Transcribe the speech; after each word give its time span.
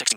Texting 0.00 0.09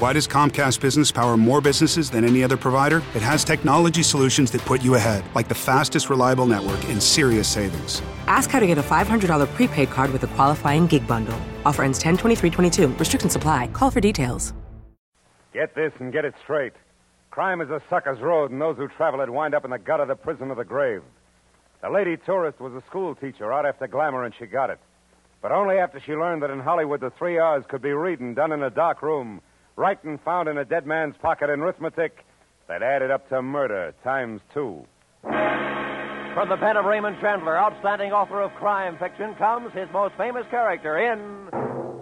Why 0.00 0.12
does 0.12 0.26
Comcast 0.26 0.80
Business 0.80 1.12
power 1.12 1.36
more 1.36 1.60
businesses 1.60 2.10
than 2.10 2.24
any 2.24 2.42
other 2.42 2.56
provider? 2.56 2.96
It 3.14 3.22
has 3.22 3.44
technology 3.44 4.02
solutions 4.02 4.50
that 4.50 4.60
put 4.62 4.82
you 4.82 4.96
ahead, 4.96 5.22
like 5.36 5.46
the 5.46 5.54
fastest 5.54 6.10
reliable 6.10 6.46
network 6.46 6.82
and 6.88 7.00
serious 7.00 7.46
savings. 7.46 8.02
Ask 8.26 8.50
how 8.50 8.58
to 8.58 8.66
get 8.66 8.76
a 8.76 8.82
$500 8.82 9.46
prepaid 9.54 9.90
card 9.90 10.10
with 10.10 10.24
a 10.24 10.26
qualifying 10.34 10.88
gig 10.88 11.06
bundle. 11.06 11.38
Offer 11.64 11.84
ends 11.84 12.00
10 12.00 12.16
23 12.16 12.50
22. 12.50 12.88
Restrictions 12.88 13.32
supply. 13.32 13.68
Call 13.68 13.92
for 13.92 14.00
details. 14.00 14.52
Get 15.52 15.76
this 15.76 15.92
and 16.00 16.12
get 16.12 16.24
it 16.24 16.34
straight. 16.42 16.72
Crime 17.30 17.60
is 17.60 17.70
a 17.70 17.80
sucker's 17.88 18.18
road, 18.20 18.50
and 18.50 18.60
those 18.60 18.76
who 18.76 18.88
travel 18.88 19.20
it 19.20 19.30
wind 19.30 19.54
up 19.54 19.64
in 19.64 19.70
the 19.70 19.78
gutter, 19.78 20.02
of 20.02 20.08
the 20.08 20.16
prison, 20.16 20.50
or 20.50 20.56
the 20.56 20.64
grave. 20.64 21.02
The 21.82 21.90
lady 21.90 22.16
tourist 22.16 22.58
was 22.58 22.72
a 22.72 22.82
school 22.88 23.14
teacher 23.14 23.52
out 23.52 23.64
after 23.64 23.86
glamour, 23.86 24.24
and 24.24 24.34
she 24.36 24.46
got 24.46 24.70
it. 24.70 24.80
But 25.40 25.52
only 25.52 25.78
after 25.78 26.00
she 26.00 26.14
learned 26.14 26.42
that 26.42 26.50
in 26.50 26.58
Hollywood 26.58 27.00
the 27.00 27.10
three 27.10 27.38
R's 27.38 27.64
could 27.68 27.82
be 27.82 27.92
reading 27.92 28.34
done 28.34 28.50
in 28.50 28.64
a 28.64 28.70
dark 28.70 29.00
room, 29.00 29.40
writing 29.76 30.18
found 30.24 30.48
in 30.48 30.58
a 30.58 30.64
dead 30.64 30.86
man's 30.86 31.16
pocket, 31.16 31.50
and 31.50 31.62
arithmetic 31.62 32.24
that 32.68 32.82
added 32.82 33.10
up 33.10 33.28
to 33.28 33.42
murder 33.42 33.94
times 34.02 34.40
two. 34.52 34.84
From 35.22 36.48
the 36.48 36.56
pen 36.56 36.76
of 36.76 36.84
Raymond 36.84 37.16
Chandler, 37.20 37.56
outstanding 37.56 38.12
author 38.12 38.40
of 38.42 38.52
crime 38.54 38.96
fiction, 38.98 39.34
comes 39.36 39.72
his 39.72 39.88
most 39.92 40.14
famous 40.16 40.44
character 40.50 40.98
in 40.98 41.48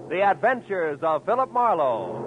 The 0.09 0.23
Adventures 0.23 1.01
of 1.03 1.25
Philip 1.27 1.53
Marlowe. 1.53 2.21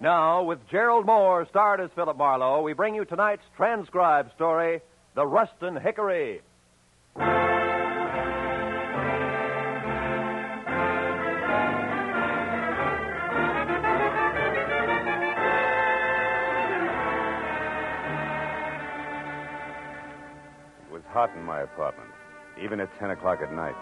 Now, 0.00 0.44
with 0.44 0.60
Gerald 0.70 1.04
Mohr 1.04 1.48
starred 1.48 1.80
as 1.80 1.90
Philip 1.96 2.16
Marlowe, 2.16 2.62
we 2.62 2.74
bring 2.74 2.94
you 2.94 3.04
tonight's 3.04 3.42
transcribed 3.56 4.30
story, 4.36 4.80
The 5.16 5.26
Rustin 5.26 5.76
Hickory. 5.76 6.42
It 6.42 7.22
was 20.92 21.02
hot 21.08 21.30
in 21.34 21.42
my 21.44 21.62
apartment, 21.62 22.10
even 22.62 22.78
at 22.80 22.94
10 22.98 23.12
o'clock 23.12 23.38
at 23.40 23.50
night. 23.50 23.74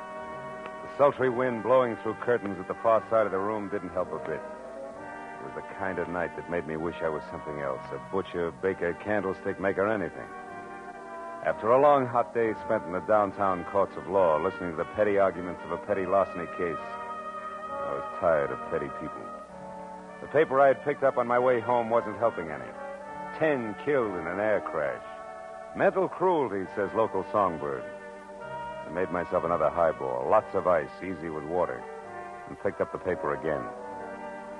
The 0.84 0.96
sultry 0.96 1.30
wind 1.30 1.64
blowing 1.64 1.96
through 2.04 2.14
curtains 2.20 2.60
at 2.60 2.68
the 2.68 2.74
far 2.74 3.02
side 3.10 3.26
of 3.26 3.32
the 3.32 3.38
room 3.40 3.68
didn't 3.70 3.88
help 3.88 4.12
a 4.12 4.18
bit. 4.18 4.40
It 4.40 5.44
was 5.44 5.54
the 5.56 5.74
kind 5.80 5.98
of 5.98 6.08
night 6.08 6.36
that 6.36 6.48
made 6.48 6.68
me 6.68 6.76
wish 6.76 7.02
I 7.02 7.08
was 7.08 7.24
something 7.32 7.58
else 7.60 7.82
a 7.90 7.98
butcher, 8.12 8.52
baker, 8.62 8.96
candlestick 9.02 9.58
maker, 9.58 9.88
anything. 9.88 10.28
After 11.44 11.72
a 11.72 11.80
long, 11.80 12.06
hot 12.06 12.32
day 12.32 12.54
spent 12.64 12.86
in 12.86 12.92
the 12.92 13.00
downtown 13.00 13.64
courts 13.64 13.94
of 13.98 14.08
law, 14.08 14.38
listening 14.38 14.70
to 14.70 14.76
the 14.78 14.88
petty 14.96 15.18
arguments 15.18 15.60
of 15.66 15.72
a 15.72 15.76
petty 15.76 16.06
larceny 16.06 16.46
case, 16.56 16.80
I 16.80 17.92
was 17.92 18.16
tired 18.18 18.50
of 18.50 18.58
petty 18.70 18.88
people. 18.98 19.20
The 20.22 20.28
paper 20.28 20.58
I 20.58 20.68
had 20.68 20.82
picked 20.84 21.02
up 21.02 21.18
on 21.18 21.26
my 21.26 21.38
way 21.38 21.60
home 21.60 21.90
wasn't 21.90 22.16
helping 22.16 22.50
any. 22.50 22.64
Ten 23.38 23.76
killed 23.84 24.16
in 24.16 24.26
an 24.26 24.40
air 24.40 24.62
crash. 24.64 25.04
Mental 25.76 26.08
cruelty, 26.08 26.64
says 26.74 26.88
local 26.96 27.26
songbird. 27.30 27.84
I 28.86 28.90
made 28.90 29.10
myself 29.10 29.44
another 29.44 29.68
highball, 29.68 30.26
lots 30.30 30.54
of 30.54 30.66
ice, 30.66 30.88
easy 31.02 31.28
with 31.28 31.44
water, 31.44 31.84
and 32.48 32.58
picked 32.62 32.80
up 32.80 32.90
the 32.90 32.98
paper 32.98 33.34
again. 33.34 33.62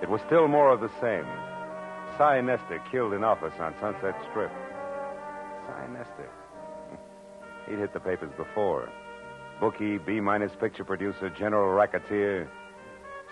It 0.02 0.10
was 0.10 0.20
still 0.26 0.48
more 0.48 0.70
of 0.70 0.82
the 0.82 0.92
same. 1.00 1.26
Cy 2.18 2.42
Nestor 2.42 2.82
killed 2.90 3.14
in 3.14 3.24
office 3.24 3.54
on 3.58 3.74
Sunset 3.80 4.16
Strip. 4.28 4.52
Cy 5.66 5.86
Nestor. 5.90 6.28
He'd 7.68 7.78
hit 7.78 7.92
the 7.92 8.00
papers 8.00 8.30
before. 8.36 8.88
Bookie, 9.60 9.98
B 9.98 10.20
minus 10.20 10.52
picture 10.60 10.84
producer, 10.84 11.30
general 11.30 11.72
racketeer. 11.72 12.48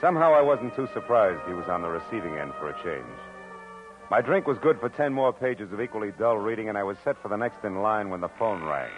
Somehow 0.00 0.32
I 0.34 0.40
wasn't 0.40 0.74
too 0.74 0.88
surprised 0.94 1.40
he 1.46 1.54
was 1.54 1.68
on 1.68 1.82
the 1.82 1.88
receiving 1.88 2.36
end 2.38 2.52
for 2.58 2.70
a 2.70 2.82
change. 2.82 3.18
My 4.10 4.20
drink 4.20 4.46
was 4.46 4.58
good 4.58 4.78
for 4.80 4.88
ten 4.88 5.12
more 5.12 5.32
pages 5.32 5.72
of 5.72 5.80
equally 5.80 6.12
dull 6.18 6.36
reading, 6.38 6.68
and 6.68 6.76
I 6.76 6.82
was 6.82 6.96
set 7.04 7.20
for 7.22 7.28
the 7.28 7.36
next 7.36 7.64
in 7.64 7.82
line 7.82 8.10
when 8.10 8.20
the 8.20 8.28
phone 8.38 8.62
rang. 8.62 8.90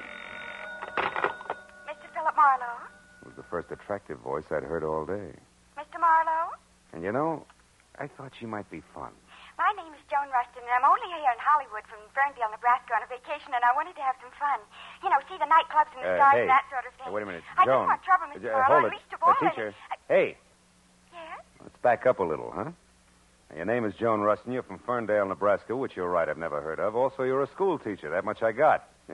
Mr. 0.98 2.08
Philip 2.14 2.34
Marlowe? 2.36 2.88
It 3.22 3.26
was 3.28 3.36
the 3.36 3.44
first 3.50 3.70
attractive 3.70 4.18
voice 4.18 4.44
I'd 4.50 4.62
heard 4.64 4.82
all 4.82 5.04
day. 5.04 5.32
Mr. 5.78 6.00
Marlowe? 6.00 6.50
And 6.92 7.02
you 7.02 7.12
know, 7.12 7.46
I 7.98 8.08
thought 8.08 8.32
she 8.38 8.46
might 8.46 8.70
be 8.70 8.82
fun. 8.94 9.12
My 9.56 9.72
name 9.76 9.92
is 9.93 9.93
Joan 10.14 10.30
Rustin, 10.30 10.62
and 10.62 10.70
I'm 10.78 10.86
only 10.86 11.10
here 11.10 11.26
in 11.26 11.40
Hollywood 11.42 11.82
from 11.90 11.98
Ferndale, 12.14 12.46
Nebraska 12.54 12.94
on 12.94 13.02
a 13.02 13.10
vacation, 13.10 13.50
and 13.50 13.66
I 13.66 13.74
wanted 13.74 13.98
to 13.98 14.04
have 14.06 14.14
some 14.22 14.30
fun. 14.38 14.62
You 15.02 15.10
know, 15.10 15.18
see 15.26 15.34
the 15.42 15.50
nightclubs 15.50 15.90
and 15.98 16.06
the 16.06 16.14
Uh, 16.14 16.18
stars 16.22 16.34
hey. 16.38 16.46
and 16.46 16.50
that 16.54 16.64
sort 16.70 16.86
of 16.86 16.94
thing. 16.94 17.10
Hey, 17.10 17.14
wait 17.18 17.26
a 17.26 17.26
minute. 17.26 17.42
I 17.58 17.66
Joan. 17.66 17.82
don't 17.82 17.90
want 17.90 18.02
trouble, 18.06 18.26
Mr. 18.30 18.46
Uh, 18.46 18.62
hold 18.62 18.84
it. 18.94 18.94
Uh, 18.94 19.34
teacher. 19.50 19.74
Hey, 20.06 20.38
Yes? 21.10 21.42
let's 21.66 21.74
back 21.82 22.06
up 22.06 22.22
a 22.22 22.22
little, 22.22 22.54
huh? 22.54 22.70
Now, 23.50 23.56
Your 23.58 23.66
name 23.66 23.82
is 23.84 23.94
Joan 23.98 24.20
Rustin. 24.22 24.52
You're 24.54 24.62
from 24.62 24.78
Ferndale, 24.86 25.26
Nebraska, 25.26 25.74
which 25.74 25.96
you're 25.98 26.08
right, 26.08 26.28
I've 26.30 26.38
never 26.38 26.62
heard 26.62 26.78
of. 26.78 26.94
Also, 26.94 27.24
you're 27.26 27.42
a 27.42 27.48
school 27.50 27.78
teacher. 27.82 28.06
That 28.10 28.22
much 28.24 28.38
I 28.40 28.52
got. 28.52 28.86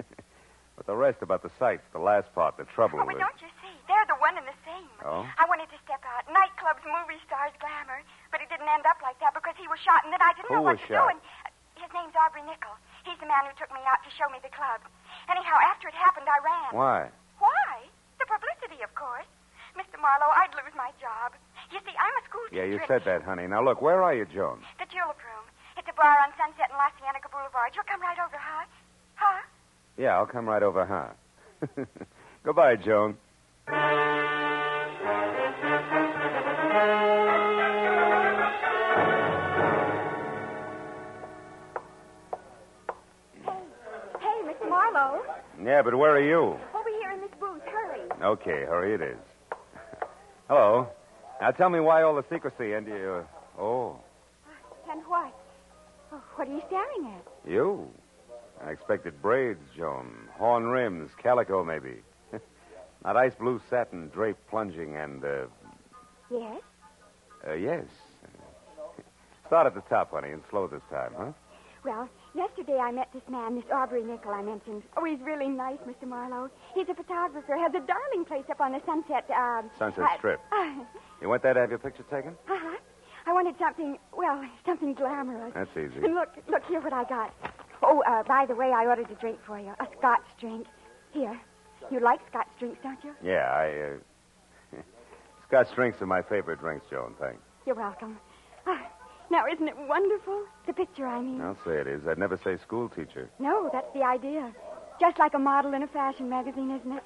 but 0.76 0.84
the 0.84 0.96
rest 0.96 1.22
about 1.24 1.40
the 1.42 1.50
sights, 1.58 1.82
the 1.96 1.98
last 1.98 2.28
part, 2.34 2.58
the 2.60 2.64
trouble 2.76 3.00
Oh, 3.00 3.08
but 3.08 3.14
with... 3.16 3.24
don't 3.24 3.40
you 3.40 3.48
see? 3.64 3.72
They're 3.88 4.04
the 4.06 4.20
one 4.20 4.36
and 4.36 4.44
the 4.46 4.58
same. 4.68 4.88
Oh? 5.04 5.24
I 5.38 5.48
wanted 5.48 5.70
to 5.72 5.78
step 5.82 6.04
out. 6.04 6.28
Nightclubs, 6.28 6.84
movie 6.84 7.20
stars, 7.26 7.52
glamour. 7.58 8.02
But 8.30 8.40
it 8.42 8.48
didn't 8.48 8.70
end 8.70 8.86
up 8.86 9.02
like 9.02 9.18
that 9.18 9.34
because 9.34 9.54
he 9.58 9.66
was 9.66 9.78
shot, 9.82 10.06
and 10.06 10.10
then 10.14 10.22
I 10.22 10.30
didn't 10.38 10.50
Who 10.54 10.62
know 10.62 10.66
what 10.66 10.78
was 10.78 10.86
to 10.86 10.94
shot? 10.94 11.02
do. 11.10 11.18
And 11.18 11.20
his 11.82 11.90
name's 11.90 12.14
Aubrey 12.14 12.42
Nickel. 12.46 12.74
He's 13.02 13.18
the 13.18 13.26
man 13.26 13.42
who 13.46 13.52
took 13.58 13.70
me 13.74 13.82
out 13.90 13.98
to 14.06 14.10
show 14.14 14.30
me 14.30 14.38
the 14.42 14.52
club. 14.54 14.80
Anyhow, 15.26 15.58
after 15.66 15.90
it 15.90 15.96
happened, 15.98 16.30
I 16.30 16.38
ran. 16.42 16.70
Why? 16.70 16.98
Why? 17.42 17.88
The 18.22 18.26
publicity, 18.30 18.82
of 18.86 18.94
course. 18.94 19.26
Mr. 19.78 19.98
Marlowe, 19.98 20.34
I'd 20.34 20.52
lose 20.54 20.74
my 20.76 20.90
job. 21.02 21.32
You 21.70 21.78
see, 21.86 21.94
I'm 21.98 22.14
a 22.18 22.22
school 22.26 22.42
Yeah, 22.52 22.66
you 22.66 22.78
said 22.86 23.02
that, 23.06 23.22
honey. 23.22 23.46
Now, 23.46 23.62
look, 23.64 23.80
where 23.80 24.02
are 24.02 24.14
you, 24.14 24.26
Joan? 24.26 24.60
The 24.78 24.86
Tulip 24.90 25.18
Room. 25.22 25.46
It's 25.78 25.88
a 25.88 25.94
bar 25.94 26.18
on 26.26 26.34
Sunset 26.36 26.68
and 26.70 26.78
La 26.78 26.90
Cienega 26.98 27.30
Boulevard. 27.30 27.70
You'll 27.74 27.86
come 27.86 28.02
right 28.02 28.18
over, 28.18 28.36
huh? 28.36 28.66
Huh? 29.14 29.40
Yeah, 29.96 30.18
I'll 30.18 30.26
come 30.26 30.46
right 30.46 30.62
over, 30.62 30.84
huh? 30.84 31.10
Goodbye, 32.44 32.76
Joan. 32.76 33.16
Yeah, 45.62 45.82
but 45.82 45.94
where 45.96 46.12
are 46.12 46.20
you? 46.22 46.58
Over 46.74 46.88
here 47.00 47.10
in 47.12 47.20
this 47.20 47.30
booth. 47.38 47.62
Hurry. 47.66 48.00
Okay, 48.22 48.64
hurry 48.66 48.94
it 48.94 49.00
is. 49.02 49.18
Hello. 50.48 50.88
Now 51.40 51.50
tell 51.50 51.70
me 51.70 51.80
why 51.80 52.02
all 52.02 52.14
the 52.14 52.24
secrecy 52.30 52.72
and 52.72 52.86
you. 52.86 53.24
Oh, 53.58 53.96
And 54.90 55.02
what? 55.06 55.32
Oh, 56.12 56.22
what 56.36 56.48
are 56.48 56.52
you 56.52 56.62
staring 56.66 57.14
at? 57.14 57.50
you. 57.50 57.88
I 58.64 58.70
expected 58.70 59.22
braids, 59.22 59.60
Joan. 59.76 60.12
Horn 60.36 60.64
rims, 60.66 61.10
calico, 61.22 61.64
maybe. 61.64 61.96
Not 63.04 63.16
ice 63.16 63.32
blue 63.38 63.60
satin, 63.70 64.08
draped, 64.12 64.46
plunging, 64.50 64.96
and, 64.96 65.24
uh, 65.24 65.46
Yes? 66.30 66.60
uh, 67.48 67.52
yes. 67.54 67.84
Start 69.46 69.66
at 69.66 69.74
the 69.74 69.80
top, 69.88 70.10
honey, 70.12 70.30
and 70.30 70.42
slow 70.50 70.66
this 70.66 70.82
time, 70.90 71.12
huh? 71.16 71.32
Well, 71.84 72.08
Yesterday 72.34 72.78
I 72.78 72.92
met 72.92 73.08
this 73.12 73.22
man, 73.28 73.56
this 73.56 73.64
Aubrey 73.72 74.02
Nickel 74.04 74.30
I 74.30 74.42
mentioned. 74.42 74.82
Oh, 74.96 75.04
he's 75.04 75.18
really 75.20 75.48
nice, 75.48 75.78
Mr. 75.86 76.06
Marlowe. 76.06 76.48
He's 76.74 76.88
a 76.88 76.94
photographer, 76.94 77.56
has 77.56 77.74
a 77.74 77.80
darling 77.80 78.24
place 78.24 78.44
up 78.50 78.60
on 78.60 78.72
the 78.72 78.80
Sunset, 78.86 79.28
uh... 79.34 79.62
Sunset 79.78 80.04
uh, 80.04 80.16
Strip. 80.18 80.40
Uh, 80.52 80.84
You 81.20 81.28
want 81.28 81.42
that 81.42 81.54
to 81.54 81.60
have 81.60 81.70
your 81.70 81.78
picture 81.78 82.04
taken? 82.04 82.30
uh-huh. 82.48 82.76
I 83.26 83.32
wanted 83.34 83.54
something, 83.58 83.98
well, 84.16 84.42
something 84.64 84.94
glamorous. 84.94 85.52
That's 85.54 85.70
easy. 85.76 86.02
And 86.02 86.14
look, 86.14 86.30
look 86.48 86.64
here 86.66 86.80
what 86.80 86.92
I 86.94 87.04
got. 87.04 87.34
Oh, 87.82 88.02
uh, 88.08 88.22
by 88.22 88.46
the 88.46 88.54
way, 88.54 88.72
I 88.74 88.86
ordered 88.86 89.10
a 89.10 89.14
drink 89.16 89.38
for 89.46 89.58
you. 89.58 89.74
A 89.78 89.86
Scotch 89.98 90.24
drink. 90.40 90.66
Here. 91.12 91.38
You 91.90 92.00
like 92.00 92.20
Scotch 92.30 92.48
drinks, 92.58 92.78
don't 92.82 92.98
you? 93.04 93.12
Yeah, 93.22 93.50
I, 93.52 94.76
uh... 94.76 94.80
Scotch 95.48 95.74
drinks 95.74 96.00
are 96.00 96.06
my 96.06 96.22
favorite 96.22 96.60
drinks, 96.60 96.86
Joan, 96.90 97.14
thanks. 97.20 97.42
You're 97.66 97.76
welcome. 97.76 98.18
Ah, 98.66 98.86
now, 99.30 99.44
isn't 99.52 99.66
it 99.68 99.74
wonderful? 99.88 100.44
The 100.66 100.72
picture, 100.72 101.06
I 101.06 101.20
mean. 101.20 101.40
I'll 101.40 101.58
say 101.64 101.78
it 101.78 101.86
is. 101.86 102.06
I'd 102.06 102.18
never 102.18 102.38
say 102.42 102.56
school 102.58 102.88
teacher. 102.88 103.30
No, 103.38 103.70
that's 103.72 103.92
the 103.94 104.02
idea. 104.02 104.52
Just 105.00 105.18
like 105.18 105.34
a 105.34 105.38
model 105.38 105.72
in 105.74 105.82
a 105.82 105.88
fashion 105.88 106.28
magazine, 106.28 106.70
isn't 106.70 106.92
it? 106.92 107.02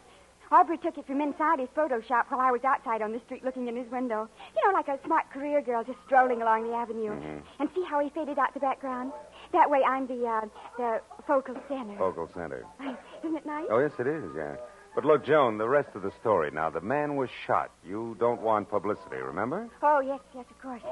Aubrey 0.50 0.78
took 0.78 0.98
it 0.98 1.06
from 1.06 1.20
inside 1.20 1.58
his 1.58 1.68
photo 1.74 2.00
shop 2.00 2.26
while 2.28 2.40
I 2.40 2.50
was 2.50 2.62
outside 2.64 3.02
on 3.02 3.12
the 3.12 3.20
street 3.26 3.44
looking 3.44 3.66
in 3.66 3.76
his 3.76 3.90
window. 3.90 4.28
You 4.54 4.66
know, 4.66 4.74
like 4.74 4.88
a 4.88 4.98
smart 5.04 5.30
career 5.32 5.62
girl 5.62 5.82
just 5.82 5.98
strolling 6.06 6.42
along 6.42 6.68
the 6.68 6.74
avenue. 6.74 7.12
And 7.58 7.68
see 7.74 7.82
how 7.88 8.00
he 8.00 8.10
faded 8.10 8.38
out 8.38 8.52
the 8.54 8.60
background? 8.60 9.12
That 9.52 9.70
way 9.70 9.80
I'm 9.86 10.06
the, 10.06 10.26
uh, 10.26 10.40
the 10.76 11.00
focal 11.26 11.56
center. 11.68 11.96
Focal 11.98 12.28
center. 12.34 12.64
Isn't 13.24 13.36
it 13.36 13.46
nice? 13.46 13.66
Oh, 13.70 13.78
yes, 13.78 13.92
it 13.98 14.06
is, 14.06 14.24
yeah. 14.36 14.56
But 14.94 15.04
look, 15.04 15.24
Joan, 15.24 15.58
the 15.58 15.68
rest 15.68 15.88
of 15.94 16.02
the 16.02 16.12
story. 16.20 16.50
Now, 16.52 16.70
the 16.70 16.80
man 16.80 17.16
was 17.16 17.28
shot. 17.46 17.72
You 17.84 18.16
don't 18.20 18.40
want 18.40 18.70
publicity, 18.70 19.16
remember? 19.16 19.68
Oh, 19.82 20.00
yes, 20.00 20.20
yes, 20.36 20.44
of 20.50 20.62
course. 20.62 20.82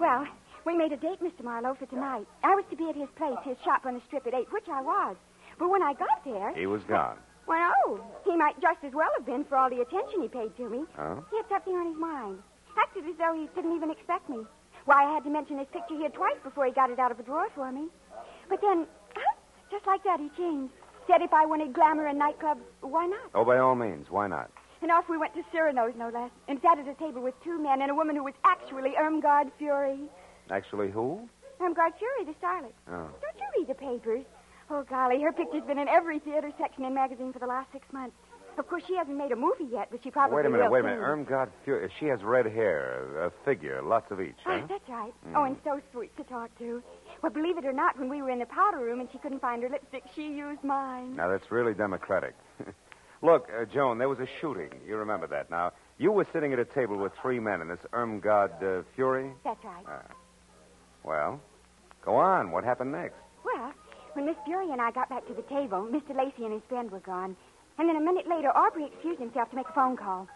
Well, 0.00 0.26
we 0.64 0.76
made 0.76 0.92
a 0.92 0.96
date, 0.96 1.20
Mr. 1.20 1.42
Marlowe, 1.44 1.74
for 1.74 1.86
tonight. 1.86 2.26
I 2.44 2.54
was 2.54 2.64
to 2.70 2.76
be 2.76 2.88
at 2.88 2.96
his 2.96 3.08
place, 3.16 3.36
his 3.44 3.56
shop 3.64 3.84
on 3.86 3.94
the 3.94 4.00
strip 4.06 4.26
at 4.26 4.34
8, 4.34 4.52
which 4.52 4.68
I 4.70 4.80
was. 4.80 5.16
But 5.58 5.68
when 5.70 5.82
I 5.82 5.92
got 5.94 6.24
there, 6.24 6.54
He 6.54 6.66
was 6.66 6.82
gone. 6.84 7.16
well, 7.46 7.72
oh, 7.86 8.00
he 8.24 8.36
might 8.36 8.60
just 8.60 8.78
as 8.84 8.92
well 8.92 9.10
have 9.16 9.26
been 9.26 9.44
for 9.44 9.56
all 9.56 9.68
the 9.70 9.80
attention 9.80 10.22
he 10.22 10.28
paid 10.28 10.56
to 10.56 10.68
me. 10.68 10.84
Oh? 10.98 11.24
He 11.30 11.36
had 11.36 11.48
something 11.48 11.74
on 11.74 11.86
his 11.86 11.96
mind. 11.96 12.38
Acted 12.78 13.04
as 13.06 13.16
though 13.18 13.34
he 13.34 13.48
didn't 13.54 13.76
even 13.76 13.90
expect 13.90 14.28
me. 14.28 14.44
Why, 14.86 15.04
I 15.04 15.14
had 15.14 15.24
to 15.24 15.30
mention 15.30 15.58
his 15.58 15.68
picture 15.72 15.94
here 15.96 16.08
twice 16.08 16.38
before 16.42 16.66
he 16.66 16.72
got 16.72 16.90
it 16.90 16.98
out 16.98 17.10
of 17.12 17.20
a 17.20 17.22
drawer 17.22 17.48
for 17.54 17.70
me. 17.70 17.88
But 18.48 18.60
then, 18.62 18.86
just 19.70 19.86
like 19.86 20.02
that, 20.04 20.18
he 20.20 20.30
changed. 20.36 20.72
Said 21.06 21.20
if 21.22 21.32
I 21.32 21.44
wanted 21.46 21.72
glamour 21.72 22.06
and 22.06 22.20
nightclubs, 22.20 22.62
why 22.80 23.06
not? 23.06 23.30
Oh, 23.34 23.44
by 23.44 23.58
all 23.58 23.74
means. 23.74 24.06
Why 24.10 24.26
not? 24.28 24.50
And 24.80 24.90
off 24.90 25.08
we 25.08 25.16
went 25.18 25.34
to 25.34 25.42
Cyrano's, 25.52 25.94
no 25.96 26.08
less, 26.08 26.30
and 26.48 26.60
sat 26.62 26.78
at 26.78 26.88
a 26.88 26.94
table 26.94 27.22
with 27.22 27.34
two 27.44 27.58
men 27.62 27.82
and 27.82 27.90
a 27.90 27.94
woman 27.94 28.16
who 28.16 28.24
was 28.24 28.34
actually 28.44 28.92
Irmgard 28.98 29.50
Fury. 29.58 29.98
Actually, 30.50 30.90
who? 30.90 31.28
Irmgard 31.60 31.92
Fury, 31.98 32.24
the 32.26 32.34
starlet. 32.44 32.72
Oh. 32.90 33.08
Don't 33.20 33.38
you 33.38 33.46
read 33.58 33.68
the 33.68 33.74
papers? 33.74 34.24
Oh, 34.70 34.84
golly, 34.88 35.20
her 35.22 35.32
picture's 35.32 35.64
been 35.64 35.78
in 35.78 35.88
every 35.88 36.18
theater 36.18 36.50
section 36.58 36.84
and 36.84 36.94
magazine 36.94 37.32
for 37.32 37.38
the 37.38 37.46
last 37.46 37.70
six 37.72 37.86
months. 37.92 38.16
Of 38.58 38.68
course, 38.68 38.82
she 38.86 38.96
hasn't 38.96 39.16
made 39.16 39.32
a 39.32 39.36
movie 39.36 39.64
yet, 39.70 39.88
but 39.90 40.00
she 40.02 40.10
probably 40.10 40.36
wait 40.36 40.46
a 40.46 40.50
minute, 40.50 40.64
will 40.64 40.72
wait 40.72 40.80
a 40.80 40.82
minute. 40.82 40.98
soon. 40.98 41.24
Irmgard 41.24 41.48
Fury. 41.64 41.90
She 41.98 42.06
has 42.06 42.22
red 42.22 42.44
hair, 42.44 43.24
a 43.26 43.32
figure, 43.46 43.80
lots 43.82 44.10
of 44.10 44.20
each, 44.20 44.36
huh? 44.44 44.60
Oh, 44.62 44.66
that's 44.68 44.88
right. 44.88 45.12
Oh, 45.34 45.44
and 45.44 45.56
so 45.64 45.80
sweet 45.90 46.14
to 46.18 46.24
talk 46.24 46.50
to. 46.58 46.82
Well, 47.22 47.32
believe 47.32 47.56
it 47.56 47.64
or 47.64 47.72
not, 47.72 47.98
when 47.98 48.10
we 48.10 48.20
were 48.20 48.30
in 48.30 48.40
the 48.40 48.46
powder 48.46 48.78
room 48.78 49.00
and 49.00 49.08
she 49.10 49.18
couldn't 49.18 49.40
find 49.40 49.62
her 49.62 49.70
lipstick, 49.70 50.02
she 50.14 50.22
used 50.28 50.62
mine. 50.64 51.16
Now, 51.16 51.28
that's 51.28 51.50
really 51.50 51.72
democratic. 51.72 52.34
Look, 53.22 53.48
uh, 53.56 53.64
Joan, 53.72 53.98
there 53.98 54.08
was 54.08 54.18
a 54.18 54.28
shooting. 54.40 54.70
You 54.86 54.96
remember 54.96 55.26
that. 55.28 55.50
Now, 55.50 55.72
you 55.96 56.12
were 56.12 56.26
sitting 56.32 56.52
at 56.52 56.58
a 56.58 56.64
table 56.64 56.98
with 56.98 57.12
three 57.22 57.38
men 57.40 57.60
in 57.62 57.68
this 57.68 57.78
Irmgard 57.92 58.62
uh, 58.62 58.82
Fury? 58.96 59.30
That's 59.44 59.64
right. 59.64 59.84
Well, 61.04 61.40
go 62.04 62.14
on. 62.16 62.50
What 62.50 62.64
happened 62.64 62.92
next? 62.92 63.16
Well, 63.44 63.72
when 64.14 64.26
Miss 64.26 64.36
Fury 64.44 64.70
and 64.70 64.80
I 64.80 64.90
got 64.90 65.08
back 65.08 65.26
to 65.26 65.34
the 65.34 65.42
table, 65.42 65.88
Mr. 65.90 66.16
Lacey 66.16 66.44
and 66.44 66.52
his 66.52 66.62
friend 66.68 66.90
were 66.90 67.00
gone. 67.00 67.36
And 67.78 67.88
then 67.88 67.96
a 67.96 68.00
minute 68.00 68.28
later, 68.28 68.48
Aubrey 68.56 68.84
excused 68.92 69.20
himself 69.20 69.50
to 69.50 69.56
make 69.56 69.68
a 69.68 69.72
phone 69.72 69.96
call. 69.96 70.28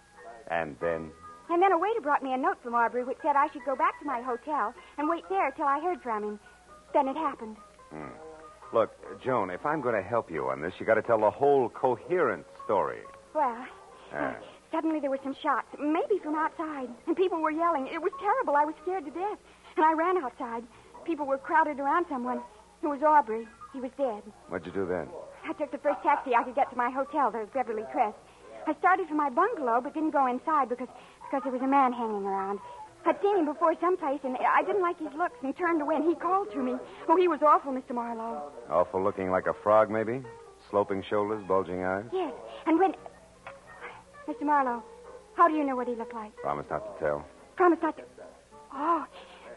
And 0.50 0.76
then. 0.80 1.10
And 1.50 1.62
then 1.62 1.70
a 1.72 1.78
waiter 1.78 2.00
brought 2.00 2.22
me 2.22 2.32
a 2.32 2.36
note 2.36 2.56
from 2.62 2.74
Aubrey 2.74 3.04
which 3.04 3.18
said 3.22 3.36
I 3.36 3.46
should 3.52 3.64
go 3.64 3.76
back 3.76 3.98
to 4.00 4.06
my 4.06 4.20
hotel 4.20 4.74
and 4.98 5.08
wait 5.08 5.24
there 5.28 5.50
till 5.52 5.66
I 5.66 5.80
heard 5.80 6.02
from 6.02 6.24
him. 6.24 6.40
Then 6.92 7.08
it 7.08 7.16
happened. 7.16 7.56
Look, 8.72 8.90
uh, 9.08 9.14
Joan, 9.24 9.50
if 9.50 9.64
I'm 9.64 9.80
going 9.80 9.94
to 9.94 10.02
help 10.02 10.28
you 10.30 10.48
on 10.48 10.60
this, 10.60 10.74
you 10.80 10.86
got 10.86 10.94
to 10.94 11.02
tell 11.02 11.20
the 11.20 11.30
whole 11.30 11.68
coherent 11.68 12.44
story. 12.64 12.98
Well, 13.32 13.64
Ah. 14.12 14.34
suddenly 14.72 14.98
there 14.98 15.10
were 15.10 15.20
some 15.22 15.34
shots, 15.34 15.68
maybe 15.78 16.18
from 16.22 16.34
outside, 16.34 16.88
and 17.06 17.16
people 17.16 17.40
were 17.40 17.50
yelling. 17.52 17.86
It 17.86 18.02
was 18.02 18.12
terrible. 18.20 18.56
I 18.56 18.64
was 18.64 18.74
scared 18.82 19.04
to 19.04 19.10
death. 19.12 19.38
And 19.76 19.84
I 19.84 19.92
ran 19.92 20.16
outside. 20.18 20.64
People 21.04 21.26
were 21.26 21.38
crowded 21.38 21.78
around 21.78 22.06
someone. 22.08 22.40
It 22.82 22.86
was 22.86 23.02
Aubrey. 23.02 23.46
He 23.72 23.80
was 23.80 23.90
dead. 23.96 24.22
What'd 24.48 24.66
you 24.66 24.72
do 24.72 24.86
then? 24.86 25.08
I 25.44 25.52
took 25.52 25.70
the 25.70 25.78
first 25.78 26.02
taxi 26.02 26.34
I 26.34 26.42
could 26.42 26.54
get 26.54 26.70
to 26.70 26.76
my 26.76 26.90
hotel, 26.90 27.30
the 27.30 27.46
Beverly 27.52 27.84
Crest. 27.92 28.16
I 28.66 28.74
started 28.78 29.06
for 29.08 29.14
my 29.14 29.30
bungalow, 29.30 29.80
but 29.80 29.94
didn't 29.94 30.10
go 30.10 30.26
inside 30.26 30.68
because 30.68 30.88
because 31.26 31.42
there 31.44 31.52
was 31.52 31.62
a 31.62 31.66
man 31.66 31.92
hanging 31.92 32.24
around. 32.24 32.58
I'd 33.04 33.20
seen 33.22 33.38
him 33.38 33.46
before 33.46 33.74
someplace, 33.80 34.20
and 34.24 34.36
I 34.36 34.62
didn't 34.62 34.82
like 34.82 34.98
his 34.98 35.12
looks 35.16 35.36
and 35.42 35.56
turned 35.56 35.80
away, 35.80 35.94
and 35.96 36.04
he 36.04 36.14
called 36.16 36.50
to 36.52 36.58
me. 36.58 36.74
Oh, 37.08 37.16
he 37.16 37.28
was 37.28 37.40
awful, 37.46 37.72
Mr. 37.72 37.94
Marlowe. 37.94 38.50
Awful 38.68 39.02
looking 39.02 39.30
like 39.30 39.46
a 39.46 39.54
frog, 39.62 39.90
maybe? 39.90 40.22
Sloping 40.70 41.04
shoulders, 41.08 41.42
bulging 41.46 41.84
eyes? 41.84 42.04
Yes, 42.12 42.32
and 42.66 42.78
when... 42.80 42.94
Mr. 44.26 44.42
Marlowe, 44.42 44.82
how 45.36 45.46
do 45.46 45.54
you 45.54 45.62
know 45.62 45.76
what 45.76 45.86
he 45.86 45.94
looked 45.94 46.14
like? 46.14 46.34
Promise 46.36 46.66
not 46.68 46.98
to 46.98 47.04
tell. 47.04 47.24
Promise 47.54 47.78
not 47.80 47.96
to... 47.96 48.02
Oh, 48.74 49.04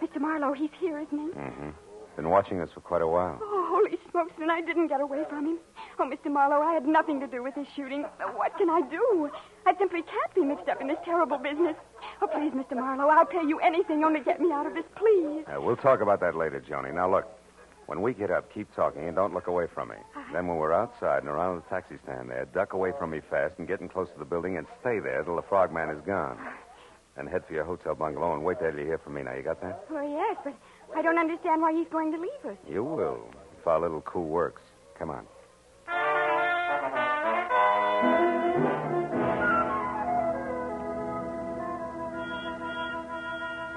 Mr. 0.02 0.20
Marlowe, 0.20 0.54
he's 0.54 0.70
here, 0.80 1.00
isn't 1.00 1.18
he? 1.18 1.28
Mm-hmm. 1.28 1.70
Been 2.16 2.30
watching 2.30 2.60
us 2.60 2.70
for 2.74 2.82
quite 2.82 3.02
a 3.02 3.08
while. 3.08 3.40
Oh, 3.42 3.68
holy 3.72 3.98
smokes, 4.12 4.34
and 4.42 4.52
I 4.52 4.62
didn't 4.62 4.88
get 4.88 5.00
away 5.00 5.24
from 5.30 5.46
him. 5.46 5.58
Oh, 6.00 6.10
Mr. 6.10 6.32
Marlowe, 6.32 6.62
I 6.62 6.74
had 6.74 6.86
nothing 6.86 7.20
to 7.22 7.28
do 7.28 7.42
with 7.44 7.56
this 7.56 7.68
shooting. 7.76 8.04
What 8.36 8.58
can 8.58 8.70
I 8.70 8.82
do? 8.90 9.30
I 9.66 9.76
simply 9.78 10.02
can't 10.02 10.36
be 10.36 10.42
mixed 10.42 10.68
up 10.68 10.82
in 10.82 10.88
this 10.88 10.98
terrible 11.06 11.38
business. 11.38 11.76
Oh, 12.22 12.28
please, 12.28 12.52
Mr. 12.52 12.76
Marlowe, 12.76 13.08
I'll 13.10 13.26
pay 13.26 13.44
you 13.48 13.60
anything, 13.60 14.04
only 14.04 14.20
get 14.20 14.42
me 14.42 14.52
out 14.52 14.66
of 14.66 14.74
this, 14.74 14.84
please. 14.96 15.46
Uh, 15.48 15.62
we'll 15.62 15.78
talk 15.78 16.02
about 16.02 16.20
that 16.22 16.36
later, 16.36 16.60
Joni. 16.62 16.94
Now, 16.94 17.10
look. 17.10 17.26
When 17.86 18.04
we 18.04 18.14
get 18.14 18.30
up, 18.30 18.54
keep 18.54 18.72
talking 18.76 19.08
and 19.08 19.16
don't 19.16 19.34
look 19.34 19.48
away 19.48 19.66
from 19.66 19.90
me. 19.90 19.96
Then, 20.32 20.46
when 20.46 20.58
we're 20.58 20.74
outside 20.74 21.24
and 21.24 21.28
around 21.28 21.56
the 21.56 21.62
taxi 21.70 21.96
stand 22.04 22.30
there, 22.30 22.46
duck 22.54 22.74
away 22.74 22.92
from 23.00 23.10
me 23.10 23.20
fast 23.32 23.56
and 23.58 23.68
get 23.68 23.82
in 23.82 23.90
close 23.90 24.08
to 24.14 24.20
the 24.20 24.26
building 24.26 24.58
and 24.58 24.68
stay 24.80 25.00
there 25.00 25.24
till 25.24 25.36
the 25.36 25.42
frogman 25.42 25.90
is 25.90 26.00
gone. 26.06 26.38
Then 27.16 27.28
head 27.28 27.44
for 27.46 27.54
your 27.54 27.66
hotel 27.66 27.96
bungalow 27.96 28.34
and 28.34 28.44
wait 28.46 28.60
there 28.60 28.72
till 28.72 28.80
you 28.80 28.86
hear 28.86 28.98
from 28.98 29.16
me. 29.16 29.24
Now, 29.24 29.34
you 29.34 29.44
got 29.44 29.62
that? 29.62 29.84
Oh, 29.90 30.02
yes, 30.02 30.38
but 30.44 30.54
I 30.98 31.02
don't 31.02 31.18
understand 31.18 31.62
why 31.62 31.74
he's 31.74 31.88
going 31.90 32.12
to 32.12 32.18
leave 32.20 32.46
us. 32.46 32.58
You 32.68 32.84
will, 32.84 33.30
if 33.60 33.68
our 33.68 33.80
little 33.80 34.02
coup 34.02 34.22
works. 34.22 34.62
Come 34.98 35.10
on. 35.10 35.26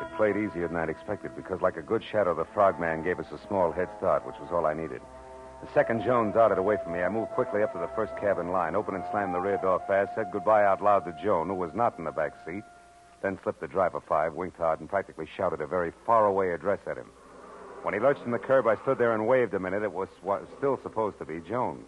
It 0.01 0.17
played 0.17 0.37
easier 0.37 0.69
than 0.69 0.77
I'd 0.77 0.89
expected 0.89 1.35
because, 1.37 1.61
like 1.61 1.77
a 1.77 1.83
good 1.83 2.03
shadow, 2.03 2.35
the 2.35 2.45
frogman 2.55 3.03
gave 3.03 3.19
us 3.19 3.27
a 3.33 3.39
small 3.47 3.73
head 3.73 3.89
start, 3.99 4.27
which 4.27 4.37
was 4.41 4.51
all 4.53 4.67
I 4.67 4.75
needed. 4.75 5.01
The 5.63 5.73
second 5.73 6.03
Joan 6.03 6.33
darted 6.33 6.59
away 6.59 6.77
from 6.83 6.93
me, 6.93 7.03
I 7.03 7.09
moved 7.09 7.31
quickly 7.33 7.63
up 7.63 7.73
to 7.73 7.79
the 7.79 7.91
first 7.95 8.13
cabin 8.17 8.51
line, 8.51 8.75
opened 8.75 8.97
and 8.97 9.07
slammed 9.13 9.35
the 9.35 9.41
rear 9.41 9.59
door 9.59 9.81
fast, 9.87 10.11
said 10.15 10.33
goodbye 10.33 10.65
out 10.65 10.83
loud 10.83 11.05
to 11.05 11.15
Joan, 11.23 11.49
who 11.49 11.55
was 11.55 11.71
not 11.75 11.97
in 11.99 12.05
the 12.05 12.11
back 12.11 12.33
seat, 12.45 12.65
then 13.23 13.39
slipped 13.43 13.61
the 13.61 13.69
driver 13.69 14.01
five, 14.01 14.35
winked 14.35 14.59
hard, 14.59 14.81
and 14.81 14.89
practically 14.89 15.27
shouted 15.37 15.61
a 15.61 15.67
very 15.67 15.93
faraway 16.05 16.53
address 16.53 16.81
at 16.87 16.97
him. 16.97 17.11
When 17.83 17.95
he 17.95 18.01
lurched 18.01 18.23
from 18.23 18.33
the 18.33 18.39
curb, 18.39 18.67
I 18.67 18.77
stood 18.83 18.99
there 18.99 19.15
and 19.15 19.27
waved 19.27 19.55
a 19.55 19.59
minute. 19.59 19.83
It 19.83 19.93
was 19.93 20.09
what 20.23 20.43
was 20.43 20.51
still 20.59 20.79
supposed 20.83 21.19
to 21.19 21.25
be 21.25 21.41
Joan. 21.41 21.85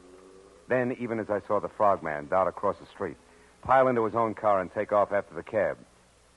Then, 0.68 0.96
even 0.98 1.20
as 1.20 1.30
I 1.30 1.40
saw 1.46 1.60
the 1.60 1.68
frogman 1.68 2.28
dart 2.28 2.48
across 2.48 2.76
the 2.78 2.86
street, 2.86 3.16
pile 3.62 3.88
into 3.88 4.04
his 4.04 4.14
own 4.14 4.34
car 4.34 4.60
and 4.60 4.72
take 4.72 4.92
off 4.92 5.12
after 5.12 5.34
the 5.34 5.42
cab, 5.42 5.78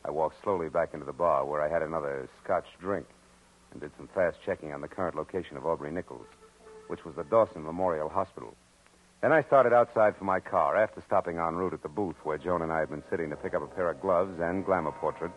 I 0.05 0.11
walked 0.11 0.41
slowly 0.43 0.69
back 0.69 0.93
into 0.93 1.05
the 1.05 1.13
bar 1.13 1.45
where 1.45 1.61
I 1.61 1.69
had 1.69 1.81
another 1.81 2.29
scotch 2.43 2.65
drink 2.79 3.05
and 3.71 3.81
did 3.81 3.91
some 3.97 4.09
fast 4.13 4.37
checking 4.45 4.73
on 4.73 4.81
the 4.81 4.87
current 4.87 5.15
location 5.15 5.57
of 5.57 5.65
Aubrey 5.65 5.91
Nichols, 5.91 6.27
which 6.87 7.03
was 7.03 7.15
the 7.15 7.23
Dawson 7.23 7.63
Memorial 7.63 8.09
Hospital. 8.09 8.55
Then 9.21 9.31
I 9.31 9.41
started 9.43 9.73
outside 9.73 10.15
for 10.15 10.25
my 10.25 10.39
car 10.39 10.77
after 10.77 11.01
stopping 11.07 11.39
en 11.39 11.55
route 11.55 11.73
at 11.73 11.81
the 11.81 11.89
booth 11.89 12.17
where 12.23 12.37
Joan 12.37 12.61
and 12.61 12.71
I 12.71 12.79
had 12.79 12.89
been 12.89 13.03
sitting 13.09 13.31
to 13.31 13.35
pick 13.35 13.55
up 13.55 13.63
a 13.63 13.67
pair 13.67 13.89
of 13.89 13.99
gloves 13.99 14.39
and 14.39 14.63
glamour 14.63 14.91
portrait 14.91 15.31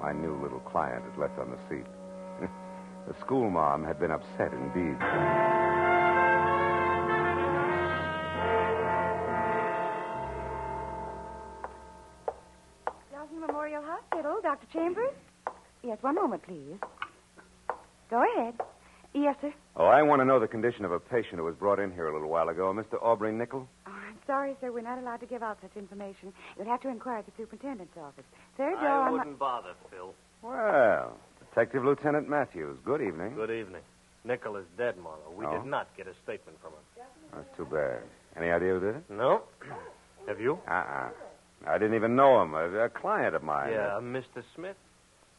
my 0.00 0.12
new 0.12 0.34
little 0.42 0.60
client 0.60 1.04
had 1.04 1.18
left 1.18 1.38
on 1.38 1.50
the 1.50 1.58
seat. 1.68 1.86
the 3.06 3.14
school 3.20 3.50
mom 3.50 3.84
had 3.84 4.00
been 4.00 4.10
upset 4.10 4.52
indeed. 4.52 4.98
Dawson 13.12 13.40
Memorial 13.40 13.82
Hospital, 13.84 14.40
Dr. 14.42 14.66
Chambers? 14.72 15.14
Yes, 15.84 15.98
one 16.00 16.14
moment, 16.14 16.42
please. 16.42 16.78
Go 18.10 18.24
ahead. 18.36 18.54
Yes, 19.14 19.36
sir. 19.42 19.52
Oh, 19.76 19.84
I 19.86 20.02
want 20.02 20.20
to 20.20 20.24
know 20.24 20.40
the 20.40 20.48
condition 20.48 20.84
of 20.86 20.92
a 20.92 20.98
patient 20.98 21.36
who 21.36 21.44
was 21.44 21.54
brought 21.54 21.78
in 21.78 21.92
here 21.92 22.08
a 22.08 22.12
little 22.12 22.28
while 22.30 22.48
ago, 22.48 22.72
Mr. 22.72 23.02
Aubrey 23.02 23.30
Nickel. 23.32 23.68
Oh, 23.86 23.90
I'm 23.90 24.16
sorry, 24.26 24.56
sir. 24.60 24.72
We're 24.72 24.80
not 24.80 24.98
allowed 24.98 25.20
to 25.20 25.26
give 25.26 25.42
out 25.42 25.58
such 25.60 25.76
information. 25.76 26.32
You'll 26.56 26.66
have 26.68 26.80
to 26.82 26.88
inquire 26.88 27.18
at 27.18 27.26
the 27.26 27.32
superintendent's 27.36 27.96
office. 27.96 28.24
Third 28.56 28.74
door 28.80 28.88
I 28.88 29.06
on 29.06 29.12
the... 29.12 29.18
wouldn't 29.18 29.38
bother, 29.38 29.72
Phil. 29.90 30.14
Well, 30.42 31.16
Detective 31.50 31.84
Lieutenant 31.84 32.28
Matthews, 32.28 32.78
good 32.84 33.02
evening. 33.02 33.34
Good 33.34 33.50
evening. 33.50 33.82
Nickel 34.24 34.56
is 34.56 34.64
dead, 34.78 34.96
Marlowe. 34.96 35.34
We 35.36 35.44
Oh. 35.44 35.52
did 35.58 35.66
not 35.66 35.88
get 35.96 36.06
a 36.06 36.14
statement 36.24 36.58
from 36.62 36.72
him. 36.72 37.06
That's 37.34 37.56
too 37.56 37.66
bad. 37.66 38.00
Any 38.36 38.50
idea 38.50 38.74
who 38.74 38.80
did 38.80 38.96
it? 38.96 39.10
No? 39.10 39.42
Have 40.26 40.40
you? 40.40 40.58
Uh-uh. 40.66 41.10
I 41.66 41.78
didn't 41.78 41.94
even 41.96 42.16
know 42.16 42.40
him. 42.42 42.54
A, 42.54 42.84
a 42.84 42.88
client 42.88 43.34
of 43.34 43.42
mine. 43.42 43.72
Yeah, 43.72 43.98
Mr. 44.00 44.42
Smith. 44.54 44.76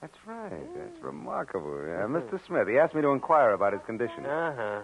That's 0.03 0.27
right. 0.27 0.75
That's 0.75 1.01
remarkable. 1.01 1.81
Yeah, 1.88 2.03
Mr. 2.07 2.38
Smith, 2.45 2.67
he 2.67 2.77
asked 2.77 2.93
me 2.93 3.01
to 3.01 3.12
inquire 3.12 3.53
about 3.53 3.72
his 3.72 3.81
condition. 3.86 4.25
Uh-huh. 4.25 4.81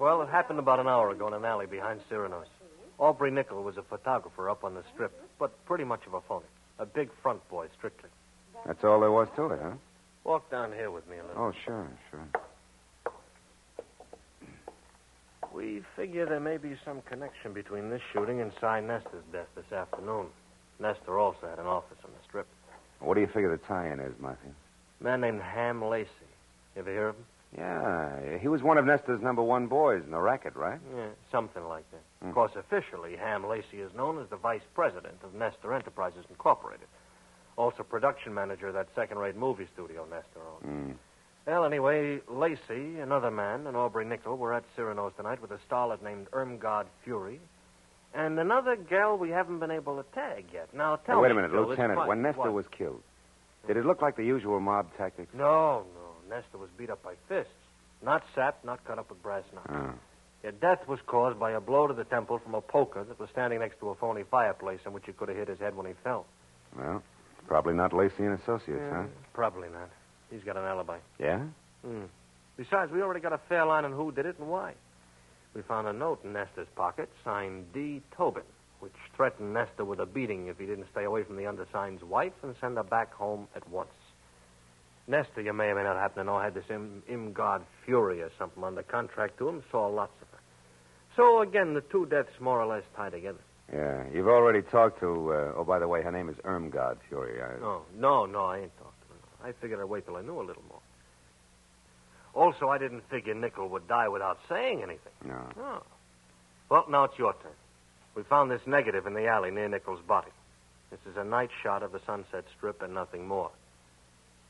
Well, 0.00 0.20
it 0.22 0.28
happened 0.30 0.58
about 0.58 0.80
an 0.80 0.88
hour 0.88 1.10
ago 1.10 1.28
in 1.28 1.34
an 1.34 1.44
alley 1.44 1.66
behind 1.66 2.00
Cyrano's. 2.08 2.48
Aubrey 2.98 3.30
Nickel 3.30 3.62
was 3.62 3.76
a 3.76 3.82
photographer 3.82 4.50
up 4.50 4.64
on 4.64 4.74
the 4.74 4.82
strip, 4.92 5.12
but 5.38 5.64
pretty 5.64 5.84
much 5.84 6.00
of 6.08 6.14
a 6.14 6.20
phony. 6.22 6.44
A 6.80 6.86
big 6.86 7.08
front 7.22 7.48
boy, 7.48 7.68
strictly. 7.76 8.10
That's 8.66 8.82
all 8.82 8.98
there 8.98 9.12
was 9.12 9.28
to 9.36 9.46
it, 9.46 9.60
huh? 9.62 9.74
Walk 10.24 10.50
down 10.50 10.72
here 10.72 10.90
with 10.90 11.08
me 11.08 11.18
a 11.18 11.22
little. 11.24 11.40
Oh, 11.40 11.52
sure, 11.64 11.88
sure. 12.10 13.12
We 15.54 15.82
figure 15.94 16.26
there 16.26 16.40
may 16.40 16.56
be 16.56 16.74
some 16.84 17.02
connection 17.02 17.52
between 17.52 17.90
this 17.90 18.02
shooting 18.12 18.40
and 18.40 18.50
Cy 18.60 18.80
Nestor's 18.80 19.22
death 19.32 19.46
this 19.54 19.70
afternoon. 19.70 20.26
Nestor 20.80 21.16
also 21.16 21.46
had 21.48 21.60
an 21.60 21.66
office 21.66 21.98
on 22.04 22.10
the 22.10 22.24
strip. 22.28 22.48
What 23.00 23.14
do 23.14 23.20
you 23.20 23.26
figure 23.26 23.50
the 23.50 23.64
tie-in 23.64 24.00
is, 24.00 24.12
Matthew? 24.20 24.50
A 25.00 25.04
man 25.04 25.20
named 25.20 25.40
Ham 25.40 25.84
Lacey. 25.84 26.10
You 26.74 26.80
ever 26.80 26.90
hear 26.90 27.08
of 27.08 27.16
him? 27.16 27.24
Yeah, 27.56 28.38
he 28.38 28.48
was 28.48 28.62
one 28.62 28.76
of 28.76 28.84
Nestor's 28.84 29.22
number 29.22 29.42
one 29.42 29.68
boys 29.68 30.02
in 30.04 30.10
the 30.10 30.20
racket, 30.20 30.54
right? 30.54 30.78
Yeah, 30.94 31.06
something 31.32 31.64
like 31.64 31.90
that. 31.92 32.02
Hmm. 32.20 32.28
Of 32.28 32.34
course, 32.34 32.52
officially, 32.56 33.16
Ham 33.16 33.46
Lacey 33.46 33.80
is 33.80 33.90
known 33.94 34.20
as 34.20 34.28
the 34.28 34.36
vice 34.36 34.66
president 34.74 35.14
of 35.24 35.32
Nestor 35.34 35.72
Enterprises 35.72 36.26
Incorporated. 36.28 36.86
Also 37.56 37.82
production 37.82 38.34
manager 38.34 38.68
of 38.68 38.74
that 38.74 38.88
second-rate 38.94 39.36
movie 39.36 39.66
studio 39.72 40.04
Nestor 40.04 40.40
owns. 40.46 40.92
Mm. 40.92 40.94
Well, 41.46 41.64
anyway, 41.64 42.20
Lacey, 42.28 43.00
another 43.00 43.30
man, 43.30 43.66
and 43.66 43.76
Aubrey 43.76 44.04
Nickel 44.04 44.36
were 44.36 44.52
at 44.52 44.64
Cyrano's 44.76 45.14
tonight 45.16 45.40
with 45.40 45.50
a 45.50 45.58
starlet 45.68 46.02
named 46.02 46.30
Irmgard 46.32 46.84
Fury, 47.04 47.40
and 48.18 48.38
another 48.38 48.76
girl 48.76 49.16
we 49.16 49.30
haven't 49.30 49.60
been 49.60 49.70
able 49.70 49.96
to 49.96 50.04
tag 50.12 50.46
yet. 50.52 50.68
Now, 50.74 50.96
tell 50.96 51.16
Now, 51.16 51.22
wait 51.22 51.28
me, 51.28 51.32
a 51.32 51.34
minute, 51.36 51.52
this 51.52 51.68
Lieutenant. 51.68 52.06
When 52.06 52.20
Nestor 52.20 52.40
what? 52.40 52.52
was 52.52 52.66
killed, 52.76 53.00
did 53.66 53.76
it 53.76 53.86
look 53.86 54.02
like 54.02 54.16
the 54.16 54.24
usual 54.24 54.58
mob 54.60 54.88
tactics? 54.98 55.32
No, 55.32 55.84
no. 55.94 56.36
Nestor 56.36 56.58
was 56.58 56.68
beat 56.76 56.90
up 56.90 57.02
by 57.02 57.14
fists. 57.28 57.52
Not 58.02 58.24
sapped, 58.34 58.64
not 58.64 58.84
cut 58.84 58.98
up 58.98 59.08
with 59.08 59.22
brass 59.22 59.44
knuckles. 59.54 59.92
Oh. 59.92 59.98
Your 60.42 60.52
death 60.52 60.86
was 60.86 61.00
caused 61.06 61.38
by 61.38 61.52
a 61.52 61.60
blow 61.60 61.86
to 61.86 61.94
the 61.94 62.04
temple 62.04 62.38
from 62.38 62.54
a 62.54 62.60
poker 62.60 63.04
that 63.04 63.18
was 63.18 63.28
standing 63.30 63.60
next 63.60 63.80
to 63.80 63.88
a 63.90 63.94
phony 63.94 64.24
fireplace 64.30 64.80
in 64.84 64.92
which 64.92 65.04
he 65.06 65.12
could 65.12 65.28
have 65.28 65.38
hit 65.38 65.48
his 65.48 65.58
head 65.58 65.76
when 65.76 65.86
he 65.86 65.92
fell. 66.04 66.26
Well, 66.76 67.02
probably 67.46 67.74
not 67.74 67.92
Lacey 67.92 68.24
and 68.24 68.38
Associates, 68.40 68.82
huh? 68.92 69.04
Probably 69.32 69.68
not. 69.68 69.90
He's 70.30 70.42
got 70.42 70.56
an 70.56 70.64
alibi. 70.64 70.98
Yeah? 71.18 71.42
Hmm. 71.84 72.04
Besides, 72.56 72.92
we 72.92 73.02
already 73.02 73.20
got 73.20 73.32
a 73.32 73.40
fair 73.48 73.64
line 73.64 73.84
on 73.84 73.92
who 73.92 74.12
did 74.12 74.26
it 74.26 74.38
and 74.38 74.48
why. 74.48 74.74
We 75.54 75.62
found 75.62 75.88
a 75.88 75.92
note 75.92 76.22
in 76.24 76.32
Nestor's 76.32 76.68
pocket 76.76 77.08
signed 77.24 77.72
D. 77.72 78.02
Tobin, 78.16 78.44
which 78.80 78.92
threatened 79.16 79.54
Nestor 79.54 79.84
with 79.84 79.98
a 79.98 80.06
beating 80.06 80.46
if 80.46 80.58
he 80.58 80.66
didn't 80.66 80.86
stay 80.92 81.04
away 81.04 81.24
from 81.24 81.36
the 81.36 81.46
undersigned's 81.46 82.04
wife 82.04 82.32
and 82.42 82.54
send 82.60 82.76
her 82.76 82.82
back 82.82 83.12
home 83.14 83.48
at 83.56 83.68
once. 83.68 83.88
Nestor, 85.08 85.40
you 85.40 85.52
may 85.54 85.68
or 85.68 85.74
may 85.74 85.84
not 85.84 85.96
happen 85.96 86.18
to 86.18 86.24
know, 86.24 86.38
had 86.38 86.54
this 86.54 86.68
Im- 86.68 87.02
Imgard 87.08 87.62
Fury 87.84 88.20
or 88.22 88.30
something 88.38 88.62
under 88.62 88.82
contract 88.82 89.38
to 89.38 89.48
him, 89.48 89.62
saw 89.70 89.86
lots 89.86 90.12
of 90.20 90.28
her. 90.28 90.38
So, 91.16 91.40
again, 91.40 91.74
the 91.74 91.80
two 91.80 92.06
deaths 92.06 92.38
more 92.40 92.60
or 92.60 92.66
less 92.66 92.84
tie 92.94 93.10
together. 93.10 93.38
Yeah. 93.72 94.04
You've 94.12 94.28
already 94.28 94.62
talked 94.62 95.00
to, 95.00 95.32
uh, 95.32 95.52
oh, 95.56 95.64
by 95.64 95.78
the 95.78 95.88
way, 95.88 96.02
her 96.02 96.12
name 96.12 96.28
is 96.28 96.36
Irmgard 96.44 96.98
Fury. 97.08 97.42
I... 97.42 97.58
No, 97.58 97.82
no, 97.96 98.26
no, 98.26 98.44
I 98.44 98.58
ain't 98.58 98.78
talked 98.78 99.00
to 99.00 99.08
her. 99.08 99.48
I 99.48 99.52
figured 99.60 99.80
I'd 99.80 99.84
wait 99.84 100.04
till 100.06 100.16
I 100.16 100.22
knew 100.22 100.40
a 100.40 100.44
little 100.44 100.62
more. 100.68 100.77
Also, 102.38 102.68
I 102.68 102.78
didn't 102.78 103.02
figure 103.10 103.34
Nickel 103.34 103.68
would 103.68 103.88
die 103.88 104.06
without 104.06 104.38
saying 104.48 104.80
anything. 104.80 105.12
No. 105.24 105.42
Oh. 105.60 105.82
Well, 106.70 106.84
now 106.88 107.02
it's 107.02 107.18
your 107.18 107.32
turn. 107.32 107.50
We 108.14 108.22
found 108.22 108.48
this 108.48 108.60
negative 108.64 109.08
in 109.08 109.14
the 109.14 109.26
alley 109.26 109.50
near 109.50 109.68
Nickel's 109.68 110.00
body. 110.06 110.30
This 110.92 111.00
is 111.10 111.16
a 111.16 111.24
night 111.24 111.50
shot 111.64 111.82
of 111.82 111.90
the 111.90 112.00
Sunset 112.06 112.44
Strip 112.56 112.80
and 112.80 112.94
nothing 112.94 113.26
more. 113.26 113.50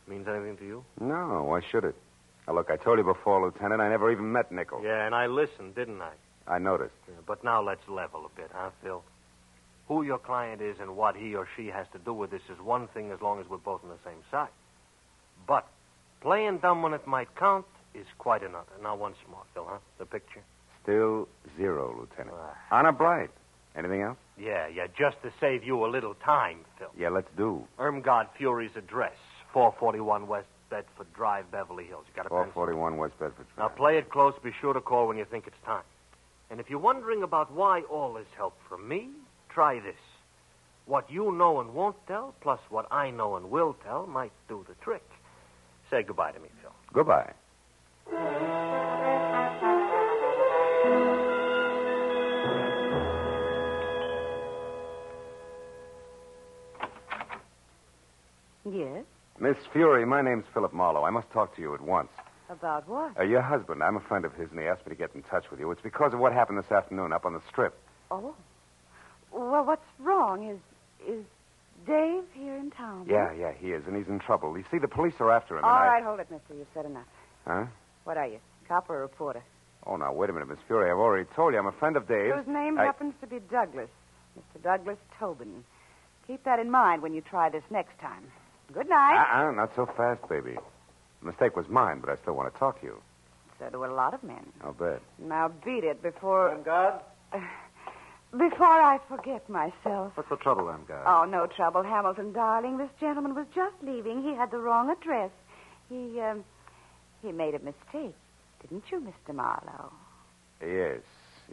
Means 0.06 0.28
anything 0.28 0.58
to 0.58 0.66
you? 0.66 0.84
No, 1.00 1.44
why 1.48 1.62
should 1.70 1.84
it? 1.84 1.94
Now, 2.46 2.56
look, 2.56 2.70
I 2.70 2.76
told 2.76 2.98
you 2.98 3.04
before, 3.04 3.42
Lieutenant, 3.42 3.80
I 3.80 3.88
never 3.88 4.12
even 4.12 4.32
met 4.32 4.52
Nickel. 4.52 4.82
Yeah, 4.84 5.06
and 5.06 5.14
I 5.14 5.26
listened, 5.26 5.74
didn't 5.74 6.02
I? 6.02 6.12
I 6.46 6.58
noticed. 6.58 6.92
Yeah, 7.08 7.14
but 7.26 7.42
now 7.42 7.62
let's 7.62 7.88
level 7.88 8.26
a 8.26 8.38
bit, 8.38 8.50
huh, 8.52 8.68
Phil? 8.82 9.02
Who 9.88 10.02
your 10.02 10.18
client 10.18 10.60
is 10.60 10.76
and 10.78 10.94
what 10.94 11.16
he 11.16 11.34
or 11.34 11.48
she 11.56 11.68
has 11.68 11.86
to 11.92 11.98
do 11.98 12.12
with 12.12 12.30
this 12.30 12.42
is 12.52 12.60
one 12.62 12.86
thing 12.88 13.12
as 13.12 13.22
long 13.22 13.40
as 13.40 13.48
we're 13.48 13.56
both 13.56 13.82
on 13.82 13.88
the 13.88 14.10
same 14.10 14.22
side. 14.30 14.52
But 15.46 15.66
playing 16.20 16.58
dumb 16.58 16.82
when 16.82 16.92
it 16.92 17.06
might 17.06 17.34
count 17.34 17.64
is 17.94 18.06
quite 18.18 18.42
another. 18.42 18.72
Now, 18.82 18.96
once 18.96 19.16
more, 19.28 19.42
Phil, 19.54 19.66
huh? 19.68 19.78
The 19.98 20.06
picture? 20.06 20.42
Still 20.82 21.28
zero, 21.56 21.94
Lieutenant. 21.98 22.36
Ah. 22.38 22.56
Honor 22.70 22.92
bright. 22.92 23.30
Anything 23.76 24.02
else? 24.02 24.16
Yeah, 24.38 24.66
yeah, 24.66 24.86
just 24.98 25.20
to 25.22 25.32
save 25.40 25.62
you 25.62 25.84
a 25.84 25.88
little 25.88 26.14
time, 26.14 26.58
Phil. 26.78 26.88
Yeah, 26.98 27.10
let's 27.10 27.28
do. 27.36 27.64
Irmgard 27.78 28.26
Fury's 28.36 28.74
address, 28.76 29.14
441 29.52 30.26
West 30.26 30.48
Bedford 30.70 31.06
Drive, 31.14 31.50
Beverly 31.50 31.84
Hills. 31.84 32.04
You 32.08 32.14
got 32.16 32.26
a 32.26 32.30
pencil? 32.30 32.52
441 32.54 32.96
West 32.96 33.18
Bedford. 33.18 33.46
Drive. 33.54 33.70
Now, 33.70 33.76
play 33.76 33.98
it 33.98 34.10
close. 34.10 34.34
Be 34.42 34.52
sure 34.60 34.72
to 34.72 34.80
call 34.80 35.06
when 35.08 35.16
you 35.16 35.24
think 35.24 35.46
it's 35.46 35.56
time. 35.64 35.84
And 36.50 36.60
if 36.60 36.70
you're 36.70 36.78
wondering 36.78 37.22
about 37.22 37.52
why 37.52 37.82
all 37.82 38.14
this 38.14 38.26
help 38.36 38.54
from 38.68 38.88
me, 38.88 39.10
try 39.48 39.80
this. 39.80 40.00
What 40.86 41.10
you 41.10 41.32
know 41.32 41.60
and 41.60 41.74
won't 41.74 41.96
tell, 42.06 42.34
plus 42.40 42.60
what 42.70 42.90
I 42.90 43.10
know 43.10 43.36
and 43.36 43.50
will 43.50 43.76
tell, 43.84 44.06
might 44.06 44.32
do 44.48 44.64
the 44.66 44.74
trick. 44.82 45.04
Say 45.90 46.02
goodbye 46.02 46.32
to 46.32 46.40
me, 46.40 46.48
Phil. 46.62 46.72
Goodbye. 46.92 47.32
Yes? 58.64 59.04
Miss 59.40 59.56
Fury, 59.72 60.04
my 60.04 60.20
name's 60.20 60.44
Philip 60.52 60.72
Marlowe. 60.72 61.04
I 61.04 61.10
must 61.10 61.30
talk 61.30 61.54
to 61.56 61.62
you 61.62 61.74
at 61.74 61.80
once. 61.80 62.10
About 62.50 62.88
what? 62.88 63.18
Uh, 63.18 63.22
your 63.22 63.42
husband, 63.42 63.82
I'm 63.82 63.96
a 63.96 64.00
friend 64.00 64.24
of 64.24 64.34
his, 64.34 64.50
and 64.50 64.58
he 64.58 64.66
asked 64.66 64.86
me 64.86 64.90
to 64.90 64.98
get 64.98 65.14
in 65.14 65.22
touch 65.22 65.50
with 65.50 65.60
you. 65.60 65.70
It's 65.70 65.82
because 65.82 66.12
of 66.12 66.18
what 66.18 66.32
happened 66.32 66.58
this 66.58 66.70
afternoon 66.72 67.12
up 67.12 67.24
on 67.24 67.34
the 67.34 67.40
strip. 67.48 67.78
Oh. 68.10 68.34
Well, 69.32 69.64
what's 69.64 69.84
wrong? 69.98 70.48
Is 70.48 70.58
is 71.06 71.24
Dave 71.86 72.24
here 72.34 72.56
in 72.56 72.70
town? 72.70 73.06
Yeah, 73.08 73.32
yeah, 73.32 73.52
he 73.52 73.72
is, 73.72 73.86
and 73.86 73.94
he's 73.96 74.08
in 74.08 74.18
trouble. 74.18 74.56
You 74.56 74.64
see, 74.70 74.78
the 74.78 74.88
police 74.88 75.14
are 75.20 75.30
after 75.30 75.58
him. 75.58 75.64
All 75.64 75.70
and 75.70 75.78
I- 75.78 75.86
right, 75.88 76.02
hold 76.02 76.20
it, 76.20 76.30
mister. 76.30 76.54
You've 76.54 76.66
said 76.74 76.86
enough. 76.86 77.06
Huh? 77.46 77.66
What 78.08 78.16
are 78.16 78.26
you, 78.26 78.38
cop 78.66 78.88
or 78.88 78.96
a 78.96 79.00
reporter? 79.00 79.42
Oh, 79.86 79.96
now, 79.96 80.14
wait 80.14 80.30
a 80.30 80.32
minute, 80.32 80.48
Miss 80.48 80.58
Fury. 80.66 80.90
I've 80.90 80.96
already 80.96 81.28
told 81.36 81.52
you 81.52 81.58
I'm 81.58 81.66
a 81.66 81.72
friend 81.72 81.94
of 81.94 82.08
Dave's. 82.08 82.38
Whose 82.38 82.46
name 82.46 82.78
I- 82.78 82.84
happens 82.84 83.12
to 83.20 83.26
be 83.26 83.38
Douglas. 83.38 83.90
Mr. 84.34 84.62
Douglas 84.62 84.96
Tobin. 85.18 85.62
Keep 86.26 86.44
that 86.44 86.58
in 86.58 86.70
mind 86.70 87.02
when 87.02 87.12
you 87.12 87.20
try 87.20 87.50
this 87.50 87.64
next 87.68 87.98
time. 88.00 88.24
Good 88.72 88.88
night. 88.88 89.18
Uh-uh, 89.18 89.50
not 89.50 89.76
so 89.76 89.84
fast, 89.84 90.26
baby. 90.26 90.56
The 91.20 91.26
mistake 91.26 91.54
was 91.54 91.68
mine, 91.68 92.00
but 92.00 92.08
I 92.08 92.16
still 92.16 92.32
want 92.32 92.50
to 92.50 92.58
talk 92.58 92.80
to 92.80 92.86
you. 92.86 92.98
So 93.58 93.68
do 93.68 93.84
a 93.84 93.92
lot 93.92 94.14
of 94.14 94.22
men. 94.22 94.46
I'll 94.64 94.72
bet. 94.72 95.02
Now 95.18 95.48
beat 95.62 95.84
it 95.84 96.02
before. 96.02 96.56
God? 96.64 97.02
Before 98.30 98.66
I 98.66 99.00
forget 99.06 99.46
myself. 99.50 100.16
What's 100.16 100.30
the 100.30 100.36
trouble, 100.36 100.66
then, 100.68 100.80
guy? 100.88 101.02
Oh, 101.06 101.24
no 101.26 101.46
trouble, 101.46 101.82
Hamilton, 101.82 102.32
darling. 102.32 102.78
This 102.78 102.90
gentleman 103.00 103.34
was 103.34 103.46
just 103.54 103.74
leaving. 103.82 104.22
He 104.22 104.34
had 104.34 104.50
the 104.50 104.58
wrong 104.58 104.88
address. 104.88 105.30
He, 105.90 106.20
um, 106.20 106.44
he 107.22 107.32
made 107.32 107.54
a 107.54 107.58
mistake, 107.58 108.14
didn't 108.62 108.84
you, 108.90 109.00
Mr. 109.00 109.34
Marlowe? 109.34 109.92
Yes, 110.60 111.00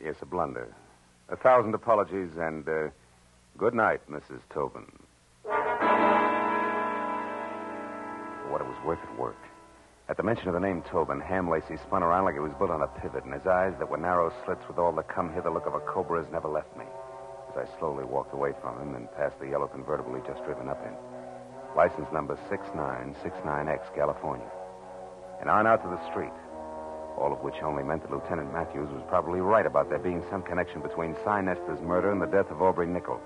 yes, 0.04 0.16
a 0.22 0.26
blunder. 0.26 0.74
A 1.30 1.36
thousand 1.36 1.74
apologies, 1.74 2.30
and 2.38 2.68
uh, 2.68 2.90
good 3.58 3.74
night, 3.74 4.02
Mrs. 4.10 4.42
Tobin. 4.54 4.86
What 8.50 8.62
it 8.62 8.68
was 8.68 8.78
worth, 8.86 9.00
it 9.00 9.20
worked. 9.20 9.46
At 10.08 10.18
the 10.18 10.24
mention 10.24 10.48
of 10.48 10.54
the 10.54 10.60
name 10.60 10.84
Tobin, 10.84 11.20
Ham 11.20 11.50
Lacey 11.50 11.78
spun 11.78 12.04
around 12.04 12.26
like 12.26 12.36
he 12.36 12.40
was 12.40 12.54
built 12.60 12.70
on 12.70 12.84
a 12.84 12.88
pivot, 12.88 13.24
and 13.26 13.34
his 13.34 13.48
eyes, 13.48 13.74
that 13.80 13.90
were 13.90 13.98
narrow 13.98 14.32
slits 14.46 14.62
with 14.68 14.78
all 14.78 14.92
the 14.92 15.02
come 15.02 15.34
hither 15.34 15.50
look 15.50 15.66
of 15.66 15.74
a 15.74 15.80
cobra's, 15.80 16.28
never 16.32 16.48
left 16.48 16.76
me. 16.78 16.86
As 17.50 17.66
I 17.68 17.80
slowly 17.80 18.04
walked 18.06 18.34
away 18.34 18.52
from 18.62 18.80
him 18.80 18.94
and 18.96 19.12
past 19.14 19.40
the 19.40 19.48
yellow 19.48 19.68
convertible 19.68 20.14
he'd 20.14 20.26
just 20.26 20.44
driven 20.46 20.70
up 20.70 20.86
in. 20.86 20.94
License 21.76 22.08
number 22.14 22.38
6969X, 22.52 23.96
California. 23.96 24.50
And 25.40 25.50
on 25.50 25.68
out 25.68 25.84
to 25.84 25.90
the 25.90 26.10
street. 26.12 26.34
All 27.18 27.32
of 27.32 27.40
which 27.40 27.56
only 27.64 27.84
meant 27.84 28.02
that 28.02 28.12
Lieutenant 28.12 28.52
Matthews 28.52 28.90
was 28.92 29.04
probably 29.08 29.40
right 29.40 29.66
about 29.66 29.90
there 29.90 30.00
being 30.00 30.24
some 30.30 30.42
connection 30.42 30.82
between 30.82 31.16
Cy 31.24 31.42
Nestor's 31.42 31.82
murder 31.82 32.12
and 32.12 32.22
the 32.22 32.26
death 32.26 32.52
of 32.52 32.62
Aubrey 32.62 32.88
Nickel. 32.88 33.22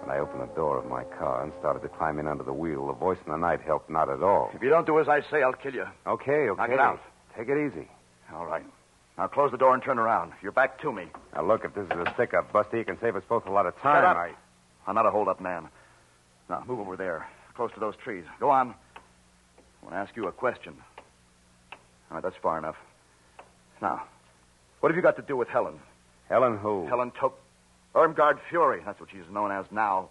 When 0.00 0.10
I 0.16 0.20
opened 0.20 0.40
the 0.40 0.54
door 0.54 0.78
of 0.78 0.86
my 0.86 1.04
car 1.18 1.42
and 1.42 1.52
started 1.58 1.82
to 1.82 1.88
climb 1.88 2.18
in 2.18 2.26
under 2.26 2.44
the 2.44 2.52
wheel, 2.52 2.86
the 2.86 2.94
voice 2.94 3.18
in 3.26 3.32
the 3.32 3.36
night 3.38 3.60
helped 3.60 3.90
not 3.90 4.08
at 4.08 4.22
all. 4.22 4.50
If 4.54 4.62
you 4.62 4.70
don't 4.70 4.86
do 4.86 4.98
as 5.00 5.08
I 5.08 5.20
say, 5.30 5.42
I'll 5.42 5.52
kill 5.52 5.74
you. 5.74 5.86
Okay, 6.06 6.48
okay. 6.48 6.60
Knock 6.60 6.70
it 6.70 6.78
out. 6.80 7.00
Take 7.36 7.48
it 7.48 7.58
easy. 7.58 7.88
All 8.32 8.46
right. 8.46 8.64
Now 9.18 9.26
close 9.26 9.50
the 9.50 9.58
door 9.58 9.74
and 9.74 9.82
turn 9.82 9.98
around. 9.98 10.32
You're 10.42 10.52
back 10.52 10.80
to 10.82 10.92
me. 10.92 11.06
Now, 11.34 11.44
look, 11.44 11.64
if 11.64 11.74
this 11.74 11.84
is 11.84 11.90
a 11.90 12.10
stick 12.14 12.32
up, 12.32 12.52
Busty, 12.52 12.78
you 12.78 12.84
can 12.84 12.98
save 13.00 13.16
us 13.16 13.22
both 13.28 13.46
a 13.46 13.50
lot 13.50 13.66
of 13.66 13.76
time. 13.80 13.96
Shut 13.96 14.04
up. 14.04 14.16
I... 14.16 14.32
I'm 14.86 14.94
not 14.94 15.04
a 15.04 15.10
hold-up 15.10 15.40
man. 15.40 15.68
Now, 16.48 16.64
move 16.66 16.80
over 16.80 16.96
there, 16.96 17.28
close 17.54 17.70
to 17.74 17.80
those 17.80 17.94
trees. 18.02 18.24
Go 18.40 18.48
on. 18.48 18.74
I 18.96 19.84
want 19.84 19.94
to 19.94 19.98
ask 19.98 20.16
you 20.16 20.26
a 20.28 20.32
question. 20.32 20.74
All 22.10 22.16
right, 22.16 22.22
that's 22.22 22.36
far 22.42 22.58
enough. 22.58 22.76
Now, 23.80 24.02
what 24.80 24.90
have 24.90 24.96
you 24.96 25.02
got 25.02 25.16
to 25.16 25.22
do 25.22 25.36
with 25.36 25.48
Helen? 25.48 25.78
Helen 26.28 26.58
who? 26.58 26.86
Helen 26.86 27.12
Tope. 27.18 27.38
Irmgard 27.94 28.38
Fury, 28.50 28.82
that's 28.84 29.00
what 29.00 29.10
she's 29.10 29.28
known 29.32 29.50
as 29.50 29.64
now. 29.70 30.08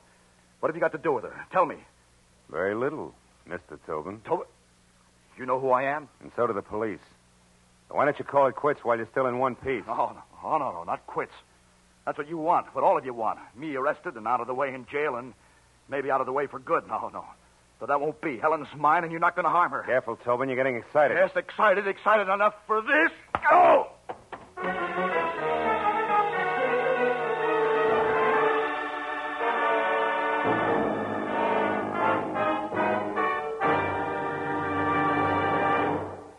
What 0.60 0.70
have 0.70 0.76
you 0.76 0.82
got 0.82 0.92
to 0.94 0.98
do 0.98 1.14
with 1.14 1.24
her? 1.24 1.46
Tell 1.52 1.66
me. 1.66 1.76
Very 2.50 2.76
little, 2.76 3.14
Mr. 3.48 3.78
Tobin. 3.86 4.22
Tobin? 4.26 4.48
You 5.38 5.46
know 5.46 5.60
who 5.60 5.70
I 5.70 5.84
am? 5.84 6.10
And 6.22 6.32
so 6.36 6.48
do 6.48 6.54
the 6.54 6.62
police. 6.62 7.00
Why 7.90 8.06
don't 8.06 8.18
you 8.20 8.26
call 8.26 8.48
it 8.48 8.56
quits 8.56 8.84
while 8.84 8.98
you're 8.98 9.08
still 9.12 9.28
in 9.28 9.40
one 9.40 9.56
piece? 9.56 9.84
No, 9.88 9.96
no, 9.96 10.22
oh, 10.44 10.58
no, 10.58 10.72
no, 10.72 10.84
not 10.84 11.06
quits. 11.08 11.32
That's 12.06 12.18
what 12.18 12.28
you 12.28 12.38
want, 12.38 12.74
what 12.74 12.84
all 12.84 12.98
of 12.98 13.06
you 13.06 13.14
want. 13.14 13.40
Me 13.56 13.76
arrested 13.76 14.16
and 14.16 14.28
out 14.28 14.42
of 14.42 14.48
the 14.48 14.54
way 14.54 14.74
in 14.74 14.86
jail 14.92 15.16
and 15.16 15.34
maybe 15.90 16.10
out 16.10 16.20
of 16.20 16.26
the 16.26 16.34
way 16.34 16.48
for 16.48 16.60
good. 16.60 16.88
No, 16.88 17.10
no. 17.14 17.26
But 17.80 17.90
that 17.90 18.02
won't 18.02 18.20
be. 18.22 18.38
Helen's 18.38 18.68
mine, 18.76 19.04
and 19.04 19.12
you're 19.12 19.22
not 19.22 19.36
going 19.36 19.46
to 19.46 19.52
harm 19.52 19.72
her. 19.72 19.84
Careful, 19.84 20.16
Tobin. 20.18 20.50
You're 20.50 20.58
getting 20.58 20.78
excited. 20.78 21.16
Yes, 21.16 21.32
excited, 21.36 21.88
excited 21.88 22.32
enough 22.32 22.56
for 22.66 22.82
this. 22.82 23.12
Go! 23.50 23.88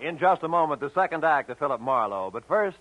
In 0.00 0.18
just 0.18 0.42
a 0.42 0.48
moment, 0.48 0.80
the 0.80 0.90
second 0.94 1.22
act 1.22 1.50
of 1.50 1.58
Philip 1.58 1.80
Marlowe. 1.80 2.30
But 2.32 2.48
first, 2.48 2.78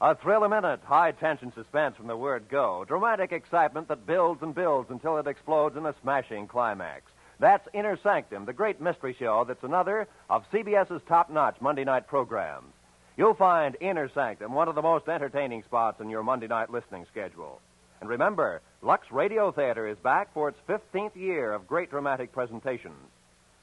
a 0.00 0.14
thrill 0.14 0.44
a 0.44 0.48
minute, 0.48 0.80
high 0.84 1.12
tension 1.12 1.52
suspense 1.54 1.96
from 1.96 2.06
the 2.06 2.16
word 2.16 2.48
go, 2.48 2.84
dramatic 2.86 3.32
excitement 3.32 3.88
that 3.88 4.06
builds 4.06 4.42
and 4.42 4.54
builds 4.54 4.90
until 4.90 5.18
it 5.18 5.26
explodes 5.26 5.76
in 5.76 5.84
a 5.84 5.94
smashing 6.00 6.46
climax. 6.46 7.02
That's 7.42 7.66
Inner 7.74 7.98
Sanctum, 8.04 8.44
the 8.44 8.52
great 8.52 8.80
mystery 8.80 9.16
show 9.18 9.44
that's 9.44 9.64
another 9.64 10.06
of 10.30 10.44
CBS's 10.52 11.02
top 11.08 11.28
notch 11.28 11.56
Monday 11.60 11.82
night 11.82 12.06
programs. 12.06 12.72
You'll 13.16 13.34
find 13.34 13.76
Inner 13.80 14.08
Sanctum 14.14 14.52
one 14.52 14.68
of 14.68 14.76
the 14.76 14.80
most 14.80 15.08
entertaining 15.08 15.64
spots 15.64 16.00
in 16.00 16.08
your 16.08 16.22
Monday 16.22 16.46
night 16.46 16.70
listening 16.70 17.04
schedule. 17.10 17.60
And 18.00 18.08
remember, 18.08 18.62
Lux 18.80 19.10
Radio 19.10 19.50
Theater 19.50 19.88
is 19.88 19.98
back 20.04 20.32
for 20.32 20.50
its 20.50 20.58
15th 20.68 21.16
year 21.16 21.52
of 21.52 21.66
great 21.66 21.90
dramatic 21.90 22.32
presentations. 22.32 23.10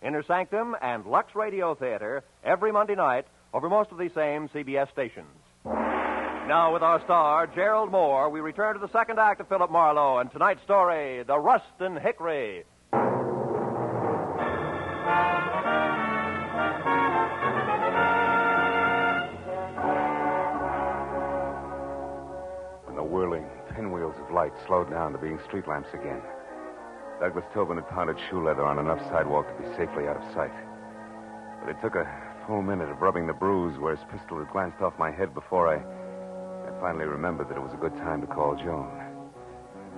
Inner 0.06 0.24
Sanctum 0.24 0.76
and 0.82 1.06
Lux 1.06 1.34
Radio 1.34 1.74
Theater 1.74 2.26
every 2.44 2.74
Monday 2.74 2.96
night 2.96 3.28
over 3.54 3.70
most 3.70 3.94
of 3.94 3.98
these 3.98 4.14
same 4.14 4.50
CBS 4.50 4.92
stations. 4.92 5.32
Now, 5.64 6.74
with 6.74 6.84
our 6.84 7.02
star, 7.06 7.48
Gerald 7.48 7.94
Mohr, 7.94 8.30
we 8.30 8.42
return 8.42 8.74
to 8.74 8.86
the 8.86 8.92
second 8.92 9.20
act 9.20 9.40
of 9.40 9.48
Philip 9.48 9.72
Marlowe 9.72 10.18
and 10.18 10.30
tonight's 10.30 10.64
story, 10.64 11.24
The 11.24 11.40
Rustin 11.40 11.96
Hickory. 11.96 12.66
Light 24.32 24.54
slowed 24.68 24.90
down 24.90 25.12
to 25.14 25.18
being 25.18 25.40
street 25.48 25.68
lamps 25.68 25.90
again, 25.94 26.22
Douglas 27.20 27.46
Tobin 27.54 27.76
had 27.76 27.90
pounded 27.90 28.18
shoe 28.30 28.42
leather 28.42 28.64
on 28.64 28.80
enough 28.80 29.02
sidewalk 29.10 29.46
to 29.48 29.62
be 29.62 29.68
safely 29.76 30.08
out 30.08 30.16
of 30.16 30.34
sight. 30.34 30.54
But 31.60 31.70
it 31.70 31.82
took 31.82 31.96
a 31.96 32.08
full 32.48 32.62
minute 32.62 32.90
of 32.90 33.02
rubbing 33.02 33.28
the 33.28 33.34
bruise 33.34 33.78
where 33.78 33.96
his 33.96 34.06
pistol 34.10 34.40
had 34.40 34.50
glanced 34.52 34.82
off 34.82 34.98
my 34.98 35.12
head 35.12 35.34
before 35.34 35.68
I, 35.68 35.78
I 35.78 36.80
finally 36.80 37.06
remembered 37.06 37.50
that 37.50 37.58
it 37.58 37.62
was 37.62 37.74
a 37.74 37.82
good 37.82 37.96
time 37.98 38.22
to 38.22 38.28
call 38.28 38.56
Joan. 38.56 38.88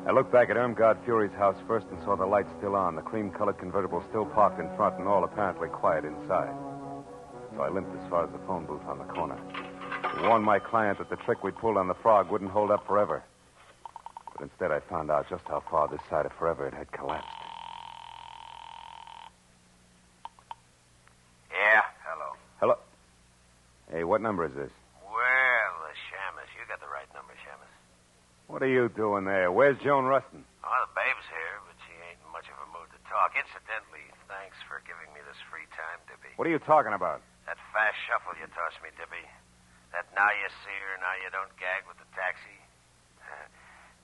I 0.07 0.11
looked 0.11 0.31
back 0.31 0.49
at 0.49 0.57
Irmgard 0.57 1.05
Fury's 1.05 1.31
house 1.37 1.57
first 1.67 1.85
and 1.91 2.01
saw 2.03 2.15
the 2.15 2.25
lights 2.25 2.49
still 2.57 2.75
on, 2.75 2.95
the 2.95 3.03
cream-colored 3.03 3.59
convertible 3.59 4.03
still 4.09 4.25
parked 4.25 4.59
in 4.59 4.67
front, 4.75 4.97
and 4.97 5.07
all 5.07 5.23
apparently 5.23 5.69
quiet 5.69 6.05
inside. 6.05 6.55
So 7.55 7.61
I 7.61 7.69
limped 7.69 7.93
as 7.93 8.09
far 8.09 8.25
as 8.25 8.31
the 8.31 8.39
phone 8.47 8.65
booth 8.65 8.81
on 8.87 8.97
the 8.97 9.05
corner. 9.05 9.37
To 10.15 10.27
warn 10.27 10.41
my 10.41 10.57
client 10.57 10.97
that 10.97 11.11
the 11.11 11.17
trick 11.17 11.43
we'd 11.43 11.55
pulled 11.55 11.77
on 11.77 11.87
the 11.87 11.93
frog 12.01 12.31
wouldn't 12.31 12.49
hold 12.49 12.71
up 12.71 12.87
forever. 12.87 13.23
But 14.41 14.49
instead, 14.49 14.73
I 14.73 14.81
found 14.89 15.13
out 15.13 15.29
just 15.29 15.45
how 15.45 15.61
far 15.69 15.85
this 15.85 16.01
side 16.09 16.25
of 16.25 16.33
forever 16.33 16.65
it 16.65 16.73
had 16.73 16.89
collapsed. 16.89 17.29
Yeah, 21.53 21.85
hello. 22.01 22.33
Hello? 22.57 22.75
Hey, 23.93 24.01
what 24.01 24.17
number 24.17 24.49
is 24.49 24.57
this? 24.57 24.73
Well, 25.05 25.69
the 25.85 25.93
Shamus. 26.09 26.49
You 26.57 26.65
got 26.65 26.81
the 26.81 26.89
right 26.89 27.05
number, 27.13 27.37
Shamus. 27.45 27.69
What 28.49 28.65
are 28.65 28.73
you 28.73 28.89
doing 28.89 29.29
there? 29.29 29.53
Where's 29.53 29.77
Joan 29.85 30.09
Rustin? 30.09 30.41
Oh, 30.65 30.73
the 30.89 30.93
babe's 30.97 31.27
here, 31.29 31.61
but 31.69 31.77
she 31.85 31.93
ain't 32.09 32.17
in 32.17 32.33
much 32.33 32.49
of 32.49 32.57
a 32.65 32.67
mood 32.73 32.89
to 32.97 33.01
talk. 33.13 33.37
Incidentally, 33.37 34.09
thanks 34.25 34.57
for 34.65 34.81
giving 34.89 35.13
me 35.13 35.21
this 35.21 35.37
free 35.53 35.69
time, 35.77 36.01
Dippy. 36.09 36.33
What 36.41 36.49
are 36.49 36.53
you 36.53 36.57
talking 36.65 36.97
about? 36.97 37.21
That 37.45 37.61
fast 37.69 37.93
shuffle 38.09 38.33
you 38.41 38.49
tossed 38.57 38.81
me, 38.81 38.89
Dippy. 38.97 39.21
That 39.93 40.09
now 40.17 40.33
you 40.33 40.49
see 40.65 40.77
her, 40.89 40.97
now 40.97 41.13
you 41.21 41.29
don't 41.29 41.53
gag 41.61 41.85
with 41.85 42.01
the 42.01 42.09
taxi. 42.17 42.57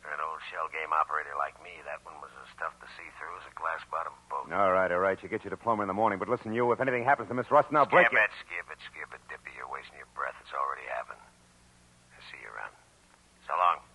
For 0.08 0.16
an 0.16 0.24
old 0.24 0.40
shell 0.58 0.74
game 0.74 0.90
operator 0.90 1.38
like 1.38 1.54
me, 1.62 1.70
that 1.86 2.02
one 2.02 2.18
was 2.18 2.34
as 2.42 2.50
tough 2.58 2.74
to 2.82 2.90
see 2.98 3.06
through 3.22 3.30
as 3.38 3.46
a 3.46 3.54
glass 3.54 3.78
bottom 3.94 4.18
boat. 4.26 4.50
All 4.50 4.74
right, 4.74 4.90
all 4.90 4.98
right. 4.98 5.14
You 5.22 5.30
get 5.30 5.46
your 5.46 5.54
diploma 5.54 5.86
in 5.86 5.88
the 5.88 5.94
morning. 5.94 6.18
But 6.18 6.34
listen, 6.34 6.50
you, 6.50 6.66
if 6.74 6.82
anything 6.82 7.06
happens 7.06 7.30
to 7.30 7.38
Miss 7.38 7.46
Rustin, 7.54 7.78
I'll 7.78 7.86
break 7.86 8.10
skip 8.10 8.18
you. 8.18 8.26
it, 8.26 8.34
skip 8.42 8.66
it, 8.74 8.82
skip 8.90 9.14
it, 9.14 9.22
Dippy. 9.30 9.54
You're 9.54 9.70
wasting 9.70 10.02
your 10.02 10.10
breath. 10.18 10.34
It's 10.42 10.50
already 10.58 10.90
happened. 10.90 11.22
I 12.10 12.18
see 12.34 12.42
you 12.42 12.50
around. 12.50 12.74
So 13.46 13.54
long. 13.54 13.86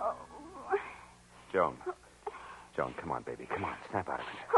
Oh, 0.00 0.12
Joan. 1.50 1.80
Joan, 2.76 2.92
come 3.00 3.10
on, 3.10 3.22
baby. 3.22 3.48
Come 3.48 3.64
on. 3.64 3.74
Snap 3.88 4.08
out 4.10 4.20
of 4.20 4.26
it. 4.26 4.53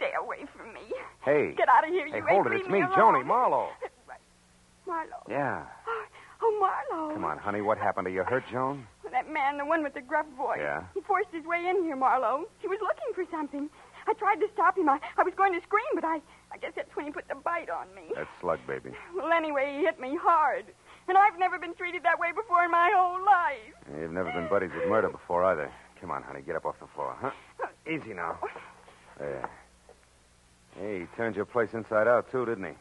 Oh, 0.00 0.04
oh, 0.04 0.08
stay 0.08 0.12
away 0.18 0.46
from 0.56 0.72
me. 0.72 0.80
Hey. 1.24 1.54
Get 1.56 1.68
out 1.68 1.84
of 1.86 1.90
here, 1.90 2.06
Hey, 2.08 2.16
you 2.18 2.26
hold 2.28 2.46
it. 2.46 2.52
It's 2.54 2.68
me, 2.68 2.80
alone. 2.80 2.92
Joni, 2.92 3.26
Marlowe. 3.26 3.68
Marlowe. 4.86 5.24
Yeah. 5.28 5.64
Oh, 6.42 6.56
Marlowe. 6.56 7.12
Come 7.12 7.24
on, 7.24 7.36
honey. 7.36 7.60
What 7.60 7.76
happened? 7.76 8.06
Are 8.06 8.10
you 8.10 8.24
hurt, 8.24 8.44
Joan? 8.50 8.86
That 9.12 9.30
man, 9.30 9.58
the 9.58 9.66
one 9.66 9.82
with 9.82 9.92
the 9.92 10.00
gruff 10.00 10.24
voice. 10.38 10.56
Yeah? 10.58 10.84
He 10.94 11.02
forced 11.02 11.28
his 11.32 11.44
way 11.44 11.68
in 11.68 11.84
here, 11.84 11.96
Marlowe. 11.96 12.48
He 12.60 12.66
was 12.66 12.78
looking 12.80 13.12
for 13.12 13.30
something. 13.30 13.68
I 14.08 14.14
tried 14.14 14.40
to 14.40 14.48
stop 14.54 14.78
him. 14.78 14.88
I, 14.88 15.00
I 15.18 15.22
was 15.22 15.34
going 15.36 15.52
to 15.52 15.60
scream, 15.60 15.92
but 15.94 16.04
I, 16.04 16.16
I 16.50 16.56
guess 16.56 16.72
that's 16.74 16.88
when 16.96 17.04
he 17.04 17.12
put 17.12 17.28
the 17.28 17.34
bite 17.34 17.68
on 17.68 17.94
me. 17.94 18.08
That's 18.16 18.30
slug, 18.40 18.58
baby. 18.66 18.88
Well, 19.14 19.30
anyway, 19.30 19.76
he 19.76 19.84
hit 19.84 20.00
me 20.00 20.16
hard. 20.16 20.64
And 21.08 21.18
I've 21.18 21.38
never 21.38 21.58
been 21.58 21.74
treated 21.74 22.04
that 22.04 22.18
way 22.18 22.32
before 22.32 22.64
in 22.64 22.70
my 22.70 22.90
whole 22.96 23.20
life. 23.20 24.00
You've 24.00 24.12
never 24.12 24.32
been 24.32 24.48
buddies 24.48 24.70
with 24.74 24.88
murder 24.88 25.10
before 25.10 25.44
either. 25.44 25.70
Come 26.00 26.10
on, 26.10 26.22
honey. 26.22 26.40
Get 26.40 26.56
up 26.56 26.64
off 26.64 26.80
the 26.80 26.88
floor, 26.94 27.14
huh? 27.20 27.32
Oh. 27.62 27.68
Easy 27.90 28.14
now. 28.14 28.38
Oh. 28.42 28.48
There. 29.18 29.50
Hey, 30.78 31.00
he 31.00 31.06
turned 31.16 31.36
your 31.36 31.44
place 31.44 31.70
inside 31.72 32.06
out, 32.06 32.30
too, 32.30 32.44
didn't 32.46 32.64
he? 32.64 32.72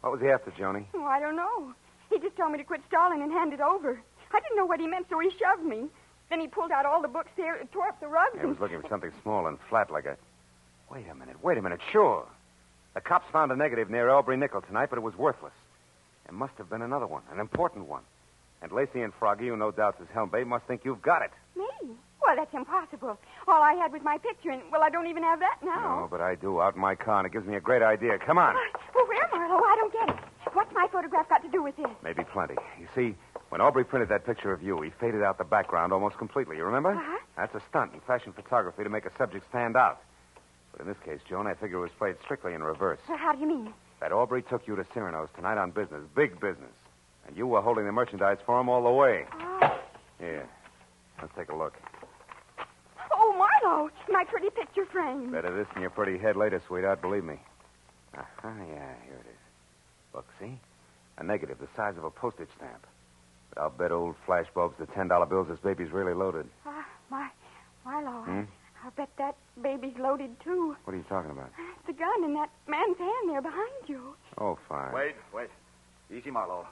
What 0.00 0.12
was 0.12 0.20
he 0.20 0.28
after, 0.28 0.50
Joni? 0.52 0.84
Oh, 0.94 1.04
I 1.04 1.20
don't 1.20 1.36
know. 1.36 1.72
He 2.10 2.18
just 2.18 2.36
told 2.36 2.52
me 2.52 2.58
to 2.58 2.64
quit 2.64 2.80
stalling 2.88 3.22
and 3.22 3.32
hand 3.32 3.52
it 3.52 3.60
over. 3.60 4.00
I 4.32 4.40
didn't 4.40 4.56
know 4.56 4.66
what 4.66 4.80
he 4.80 4.86
meant, 4.86 5.06
so 5.08 5.18
he 5.18 5.30
shoved 5.30 5.64
me. 5.64 5.86
Then 6.30 6.40
he 6.40 6.48
pulled 6.48 6.70
out 6.70 6.86
all 6.86 7.02
the 7.02 7.08
books 7.08 7.30
there, 7.36 7.58
tore 7.72 7.88
up 7.88 8.00
the 8.00 8.08
rugs. 8.08 8.38
He 8.40 8.46
was 8.46 8.58
looking 8.58 8.80
for 8.80 8.88
something 8.88 9.12
small 9.22 9.46
and 9.46 9.58
flat 9.68 9.90
like 9.90 10.06
a. 10.06 10.16
Wait 10.90 11.06
a 11.10 11.14
minute, 11.14 11.42
wait 11.42 11.58
a 11.58 11.62
minute, 11.62 11.80
sure. 11.90 12.26
The 12.94 13.00
cops 13.00 13.26
found 13.32 13.52
a 13.52 13.56
negative 13.56 13.88
near 13.88 14.10
Aubrey 14.10 14.36
Nickel 14.36 14.62
tonight, 14.62 14.88
but 14.90 14.98
it 14.98 15.02
was 15.02 15.16
worthless. 15.16 15.52
There 16.26 16.34
must 16.36 16.54
have 16.58 16.68
been 16.68 16.82
another 16.82 17.06
one, 17.06 17.22
an 17.32 17.40
important 17.40 17.86
one. 17.86 18.02
And 18.60 18.72
Lacey 18.72 19.02
and 19.02 19.12
Froggy, 19.14 19.48
who 19.48 19.56
no 19.56 19.70
doubt's 19.70 19.98
his 19.98 20.08
helmbait, 20.08 20.46
must 20.46 20.66
think 20.66 20.84
you've 20.84 21.02
got 21.02 21.22
it. 21.22 21.30
Me? 21.56 21.94
That's 22.36 22.54
impossible. 22.54 23.18
All 23.48 23.62
I 23.62 23.74
had 23.74 23.92
was 23.92 24.02
my 24.02 24.18
picture, 24.18 24.50
and, 24.50 24.62
well, 24.70 24.82
I 24.82 24.90
don't 24.90 25.06
even 25.06 25.22
have 25.22 25.38
that 25.40 25.58
now. 25.62 26.00
No, 26.02 26.08
but 26.10 26.20
I 26.20 26.34
do, 26.34 26.60
out 26.60 26.74
in 26.74 26.80
my 26.80 26.94
car, 26.94 27.18
and 27.18 27.26
it 27.26 27.32
gives 27.32 27.46
me 27.46 27.56
a 27.56 27.60
great 27.60 27.82
idea. 27.82 28.18
Come 28.18 28.38
on. 28.38 28.54
Well, 28.94 29.06
where, 29.06 29.28
Marlowe? 29.32 29.62
I 29.64 29.76
don't 29.76 29.92
get 29.92 30.08
it. 30.16 30.22
What's 30.54 30.72
my 30.74 30.86
photograph 30.92 31.28
got 31.28 31.42
to 31.42 31.48
do 31.48 31.62
with 31.62 31.76
this? 31.76 31.86
Maybe 32.02 32.24
plenty. 32.24 32.54
You 32.80 32.86
see, 32.94 33.14
when 33.48 33.60
Aubrey 33.60 33.84
printed 33.84 34.08
that 34.10 34.24
picture 34.26 34.52
of 34.52 34.62
you, 34.62 34.80
he 34.82 34.90
faded 35.00 35.22
out 35.22 35.38
the 35.38 35.44
background 35.44 35.92
almost 35.92 36.18
completely. 36.18 36.56
You 36.56 36.64
remember? 36.64 36.90
Uh-huh. 36.92 37.18
That's 37.36 37.54
a 37.54 37.62
stunt 37.68 37.92
in 37.94 38.00
fashion 38.00 38.32
photography 38.32 38.82
to 38.84 38.90
make 38.90 39.06
a 39.06 39.12
subject 39.16 39.46
stand 39.48 39.76
out. 39.76 40.00
But 40.72 40.82
in 40.82 40.86
this 40.88 40.96
case, 41.04 41.20
Joan, 41.28 41.46
I 41.46 41.54
figure 41.54 41.78
it 41.78 41.80
was 41.80 41.90
played 41.98 42.16
strictly 42.24 42.54
in 42.54 42.62
reverse. 42.62 42.98
Well, 43.08 43.18
how 43.18 43.32
do 43.32 43.40
you 43.40 43.46
mean? 43.46 43.72
That 44.00 44.12
Aubrey 44.12 44.42
took 44.42 44.66
you 44.66 44.74
to 44.76 44.84
Cyrano's 44.92 45.28
tonight 45.36 45.58
on 45.58 45.70
business, 45.70 46.02
big 46.14 46.40
business. 46.40 46.72
And 47.26 47.36
you 47.36 47.46
were 47.46 47.60
holding 47.60 47.84
the 47.86 47.92
merchandise 47.92 48.38
for 48.44 48.60
him 48.60 48.68
all 48.68 48.82
the 48.82 48.90
way. 48.90 49.26
Oh, 49.40 49.78
Here. 50.18 50.48
Let's 51.20 51.32
take 51.36 51.50
a 51.50 51.56
look. 51.56 51.74
Marlowe, 54.08 54.18
my 54.18 54.24
pretty 54.30 54.50
picture 54.50 54.84
frame. 54.86 55.30
Better 55.32 55.54
this 55.56 55.66
than 55.72 55.82
your 55.82 55.90
pretty 55.90 56.18
head 56.18 56.36
later, 56.36 56.60
sweetheart, 56.66 57.00
believe 57.00 57.24
me. 57.24 57.36
Uh-huh, 58.16 58.48
yeah, 58.68 58.94
here 59.04 59.14
it 59.20 59.28
is. 59.28 59.40
Look, 60.14 60.26
see? 60.40 60.58
A 61.18 61.22
negative 61.24 61.58
the 61.60 61.68
size 61.76 61.96
of 61.96 62.04
a 62.04 62.10
postage 62.10 62.48
stamp. 62.56 62.86
But 63.50 63.62
I'll 63.62 63.70
bet 63.70 63.92
old 63.92 64.14
flashbulbs 64.26 64.76
the 64.78 64.86
$10 64.86 65.28
bills 65.28 65.48
this 65.48 65.58
baby's 65.60 65.92
really 65.92 66.14
loaded. 66.14 66.46
Ah, 66.66 66.86
my, 67.10 67.28
Marlowe, 67.84 68.22
Hmm? 68.22 68.42
I 68.84 68.90
bet 68.96 69.10
that 69.18 69.36
baby's 69.62 69.96
loaded, 69.98 70.30
too. 70.42 70.74
What 70.84 70.94
are 70.94 70.96
you 70.96 71.04
talking 71.08 71.30
about? 71.30 71.50
The 71.86 71.92
gun 71.92 72.24
in 72.24 72.34
that 72.34 72.50
man's 72.66 72.98
hand 72.98 73.28
there 73.28 73.40
behind 73.42 73.70
you. 73.86 74.14
Oh, 74.38 74.58
fine. 74.68 74.92
Wait, 74.92 75.14
wait. 75.32 75.48
Easy, 76.10 76.30
Marlowe. 76.30 76.66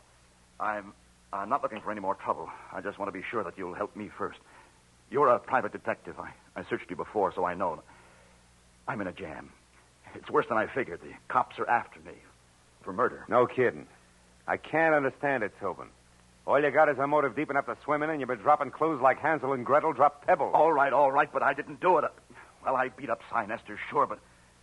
I'm, 0.58 0.92
I'm 1.32 1.48
not 1.48 1.62
looking 1.62 1.80
for 1.80 1.92
any 1.92 2.00
more 2.00 2.16
trouble. 2.16 2.48
I 2.72 2.80
just 2.80 2.98
want 2.98 3.08
to 3.12 3.12
be 3.18 3.24
sure 3.30 3.44
that 3.44 3.56
you'll 3.56 3.74
help 3.74 3.94
me 3.94 4.10
first. 4.18 4.40
You're 5.10 5.28
a 5.28 5.38
private 5.38 5.72
detective. 5.72 6.18
I, 6.18 6.30
I 6.56 6.64
searched 6.68 6.90
you 6.90 6.96
before, 6.96 7.32
so 7.34 7.44
I 7.44 7.54
know. 7.54 7.82
I'm 8.86 9.00
in 9.00 9.06
a 9.06 9.12
jam. 9.12 9.50
It's 10.14 10.30
worse 10.30 10.46
than 10.48 10.58
I 10.58 10.66
figured. 10.66 11.00
The 11.02 11.12
cops 11.28 11.58
are 11.58 11.68
after 11.68 12.00
me 12.00 12.12
for 12.82 12.92
murder. 12.92 13.24
No 13.28 13.46
kidding. 13.46 13.86
I 14.46 14.56
can't 14.56 14.94
understand 14.94 15.42
it, 15.42 15.52
Tobin. 15.60 15.86
All 16.46 16.60
you 16.60 16.70
got 16.70 16.88
is 16.88 16.98
a 16.98 17.06
motive 17.06 17.36
deep 17.36 17.50
enough 17.50 17.66
to 17.66 17.76
swim 17.84 18.02
in, 18.02 18.10
and 18.10 18.18
you've 18.20 18.28
been 18.28 18.38
dropping 18.38 18.70
clues 18.70 19.00
like 19.00 19.18
Hansel 19.18 19.52
and 19.52 19.64
Gretel 19.64 19.92
drop 19.92 20.26
pebbles. 20.26 20.52
All 20.54 20.72
right, 20.72 20.92
all 20.92 21.12
right, 21.12 21.30
but 21.32 21.42
I 21.42 21.54
didn't 21.54 21.80
do 21.80 21.98
it. 21.98 22.04
Well, 22.64 22.76
I 22.76 22.88
beat 22.88 23.10
up 23.10 23.20
Cy 23.30 23.46
Nestor, 23.46 23.78
sure, 23.90 24.06
but 24.06 24.18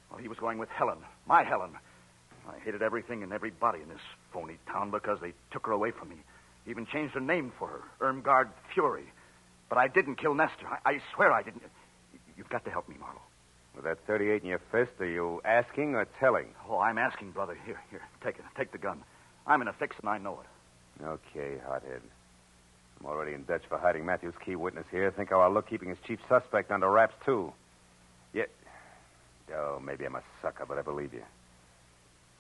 well, 0.10 0.20
he 0.20 0.28
was 0.28 0.38
going 0.38 0.58
with 0.58 0.70
Helen, 0.70 0.98
my 1.28 1.44
Helen. 1.44 1.72
I 2.50 2.60
hated 2.60 2.82
everything 2.82 3.24
and 3.24 3.34
everybody 3.34 3.82
in 3.82 3.90
this 3.90 4.02
phony 4.32 4.58
town 4.68 4.92
because 4.92 5.20
they 5.22 5.34
took 5.52 5.66
her 5.66 5.72
away 5.72 5.92
from 5.92 6.10
me. 6.10 6.16
Even 6.66 6.86
changed 6.86 7.14
her 7.14 7.20
name 7.20 7.52
for 7.58 7.68
her, 7.68 7.82
Irmgard 8.02 8.50
Fury. 8.74 9.06
But 9.70 9.78
I 9.78 9.88
didn't 9.88 10.16
kill 10.16 10.34
Nestor. 10.34 10.68
I, 10.68 10.92
I 10.94 11.02
swear 11.16 11.32
I 11.32 11.44
didn't. 11.44 11.64
You've 12.38 12.50
got 12.50 12.64
to 12.66 12.72
help 12.72 12.88
me, 12.88 12.96
Marlowe. 13.00 13.22
With 13.76 13.86
that 13.86 14.00
38 14.08 14.42
in 14.42 14.50
your 14.50 14.62
fist, 14.72 14.92
are 15.00 15.06
you 15.08 15.42
asking 15.46 15.96
or 15.96 16.08
telling? 16.20 16.48
Oh, 16.70 16.80
I'm 16.80 16.98
asking, 16.98 17.32
brother. 17.32 17.58
Here, 17.66 17.80
here, 17.92 18.02
take 18.24 18.40
it. 18.40 18.46
Take 18.58 18.72
the 18.72 18.78
gun. 18.78 19.04
I'm 19.46 19.62
in 19.62 19.68
a 19.68 19.74
fix 19.74 19.96
and 20.02 20.10
I 20.10 20.18
know 20.18 20.40
it. 20.42 21.04
Okay, 21.04 21.58
hothead. 21.66 22.02
I'm 23.00 23.06
already 23.06 23.34
in 23.34 23.44
Dutch 23.44 23.62
for 23.70 23.78
hiding 23.78 24.06
Matthew's 24.06 24.34
key 24.44 24.56
witness 24.56 24.86
here. 24.90 25.12
Think 25.12 25.30
how 25.30 25.42
I'll 25.42 25.54
look 25.54 25.70
keeping 25.70 25.90
his 25.90 26.00
chief 26.08 26.20
suspect 26.28 26.72
under 26.72 26.90
wraps, 26.90 27.14
too. 27.24 27.54
Yet. 28.34 28.50
Oh, 29.56 29.80
maybe 29.84 30.06
I'm 30.06 30.16
a 30.16 30.24
sucker, 30.42 30.66
but 30.68 30.78
I 30.78 30.82
believe 30.82 31.14
you. 31.14 31.24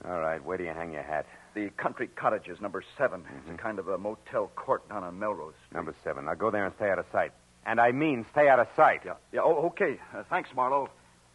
All 0.05 0.19
right, 0.19 0.43
where 0.43 0.57
do 0.57 0.63
you 0.63 0.71
hang 0.71 0.93
your 0.93 1.03
hat? 1.03 1.25
The 1.55 1.69
country 1.71 2.07
cottages, 2.07 2.61
number 2.61 2.83
7 2.97 3.23
It's 3.39 3.49
a 3.49 3.61
kind 3.61 3.79
of 3.79 3.87
a 3.87 3.97
motel 3.97 4.51
court 4.55 4.87
down 4.89 5.03
on 5.03 5.17
Melrose. 5.17 5.55
Number 5.73 5.95
seven. 6.03 6.25
Now 6.25 6.35
go 6.35 6.51
there 6.51 6.65
and 6.65 6.75
stay 6.75 6.89
out 6.91 6.99
of 6.99 7.05
sight. 7.11 7.31
And 7.65 7.81
I 7.81 7.91
mean 7.91 8.25
stay 8.31 8.47
out 8.47 8.59
of 8.59 8.67
sight. 8.75 9.01
Yeah, 9.05 9.13
yeah. 9.33 9.41
Oh, 9.43 9.65
okay. 9.67 9.99
Uh, 10.15 10.23
thanks, 10.29 10.49
Marlowe. 10.55 10.89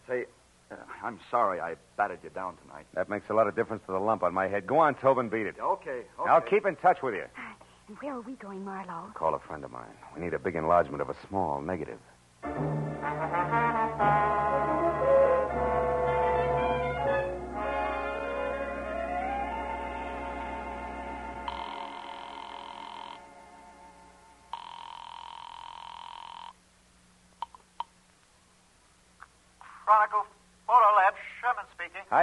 Say, 0.08 0.26
uh, 0.70 0.76
I'm 1.02 1.18
sorry 1.30 1.60
I 1.60 1.74
batted 1.96 2.20
you 2.22 2.30
down 2.30 2.56
tonight. 2.62 2.86
That 2.94 3.08
makes 3.10 3.28
a 3.30 3.34
lot 3.34 3.48
of 3.48 3.56
difference 3.56 3.82
to 3.86 3.92
the 3.92 3.98
lump 3.98 4.22
on 4.22 4.32
my 4.32 4.46
head. 4.48 4.66
Go 4.66 4.78
on, 4.78 4.94
Tobin, 4.94 5.28
beat 5.28 5.46
it. 5.46 5.56
Okay, 5.60 6.02
okay. 6.20 6.30
I'll 6.30 6.40
keep 6.40 6.64
in 6.64 6.76
touch 6.76 7.02
with 7.02 7.14
you. 7.14 7.24
And 7.88 7.98
where 7.98 8.14
are 8.14 8.20
we 8.20 8.34
going, 8.34 8.64
Marlowe? 8.64 9.10
Call 9.14 9.34
a 9.34 9.40
friend 9.40 9.64
of 9.64 9.72
mine. 9.72 9.90
We 10.16 10.22
need 10.22 10.34
a 10.34 10.38
big 10.38 10.54
enlargement 10.54 11.02
of 11.02 11.10
a 11.10 11.16
small 11.28 11.60
negative. 11.60 11.98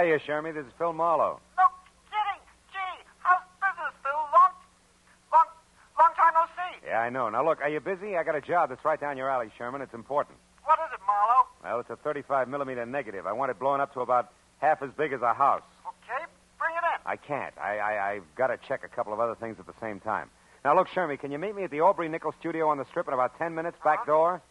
Hiya, 0.00 0.18
Shermy. 0.20 0.54
This 0.54 0.64
is 0.64 0.72
Phil 0.78 0.94
Marlowe. 0.94 1.40
No 1.58 1.64
kidding. 2.08 2.40
Gee, 2.72 3.04
how's 3.18 3.42
business, 3.60 3.92
Phil? 4.02 4.16
Long, 4.32 4.52
long, 5.30 5.44
long 5.98 6.12
time 6.16 6.32
no 6.32 6.46
see. 6.56 6.86
Yeah, 6.86 7.00
I 7.00 7.10
know. 7.10 7.28
Now, 7.28 7.44
look, 7.44 7.60
are 7.60 7.68
you 7.68 7.80
busy? 7.80 8.16
I 8.16 8.24
got 8.24 8.34
a 8.34 8.40
job 8.40 8.70
that's 8.70 8.82
right 8.82 8.98
down 8.98 9.18
your 9.18 9.28
alley, 9.28 9.50
Sherman. 9.58 9.82
It's 9.82 9.92
important. 9.92 10.38
What 10.64 10.78
is 10.78 10.94
it, 10.94 11.00
Marlowe? 11.06 11.46
Well, 11.62 11.80
it's 11.80 11.90
a 11.90 11.96
35 11.96 12.48
millimeter 12.48 12.86
negative. 12.86 13.26
I 13.26 13.32
want 13.32 13.50
it 13.50 13.58
blown 13.58 13.82
up 13.82 13.92
to 13.92 14.00
about 14.00 14.32
half 14.58 14.80
as 14.82 14.88
big 14.96 15.12
as 15.12 15.20
a 15.20 15.34
house. 15.34 15.68
Okay, 15.86 16.24
bring 16.58 16.72
it 16.72 16.84
in. 16.94 17.00
I 17.04 17.16
can't. 17.16 17.52
I, 17.58 17.76
I, 17.76 18.12
I've 18.12 18.34
got 18.36 18.46
to 18.46 18.56
check 18.56 18.84
a 18.84 18.88
couple 18.88 19.12
of 19.12 19.20
other 19.20 19.34
things 19.34 19.56
at 19.58 19.66
the 19.66 19.78
same 19.82 20.00
time. 20.00 20.30
Now, 20.64 20.74
look, 20.76 20.88
Shermy, 20.88 21.20
can 21.20 21.30
you 21.30 21.38
meet 21.38 21.54
me 21.54 21.64
at 21.64 21.70
the 21.70 21.82
Aubrey 21.82 22.08
Nickel 22.08 22.32
studio 22.40 22.70
on 22.70 22.78
the 22.78 22.86
strip 22.86 23.06
in 23.06 23.12
about 23.12 23.36
10 23.36 23.54
minutes, 23.54 23.76
back 23.84 24.00
uh-huh. 24.00 24.12
door? 24.12 24.42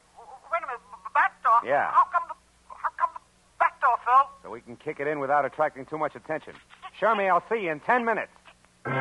Wait 0.51 0.61
a 0.61 0.67
minute, 0.67 0.81
back 1.15 1.41
door. 1.41 1.59
Yeah. 1.65 1.89
How 1.89 2.03
come 2.13 2.37
how 2.69 2.89
come 2.99 3.09
the 3.15 3.21
back 3.57 3.81
door, 3.81 3.97
Phil? 4.05 4.38
We 4.51 4.61
can 4.61 4.75
kick 4.77 4.99
it 4.99 5.07
in 5.07 5.19
without 5.19 5.45
attracting 5.45 5.85
too 5.85 5.97
much 5.97 6.15
attention. 6.15 6.53
Shermy, 6.99 7.29
I'll 7.29 7.43
see 7.49 7.63
you 7.63 7.71
in 7.71 7.79
10 7.81 8.03
minutes. 8.03 8.31
I 8.85 8.91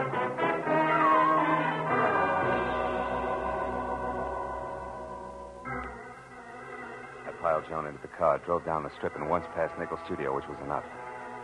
piled 7.41 7.65
Joan 7.69 7.87
into 7.87 8.01
the 8.03 8.09
car, 8.09 8.39
drove 8.45 8.65
down 8.65 8.83
the 8.83 8.91
strip, 8.97 9.17
and 9.17 9.31
once 9.31 9.47
past 9.55 9.73
Nickel's 9.79 10.01
Studio, 10.05 10.35
which 10.35 10.49
was 10.49 10.59
enough. 10.65 10.85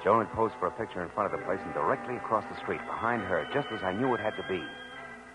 Joan 0.02 0.26
had 0.26 0.34
posed 0.34 0.54
for 0.60 0.66
a 0.66 0.72
picture 0.72 1.02
in 1.02 1.08
front 1.10 1.32
of 1.32 1.38
the 1.38 1.44
place, 1.46 1.60
and 1.64 1.72
directly 1.72 2.16
across 2.16 2.44
the 2.52 2.60
street, 2.60 2.80
behind 2.86 3.22
her, 3.22 3.46
just 3.54 3.68
as 3.72 3.82
I 3.82 3.92
knew 3.92 4.12
it 4.14 4.20
had 4.20 4.36
to 4.36 4.44
be, 4.48 4.62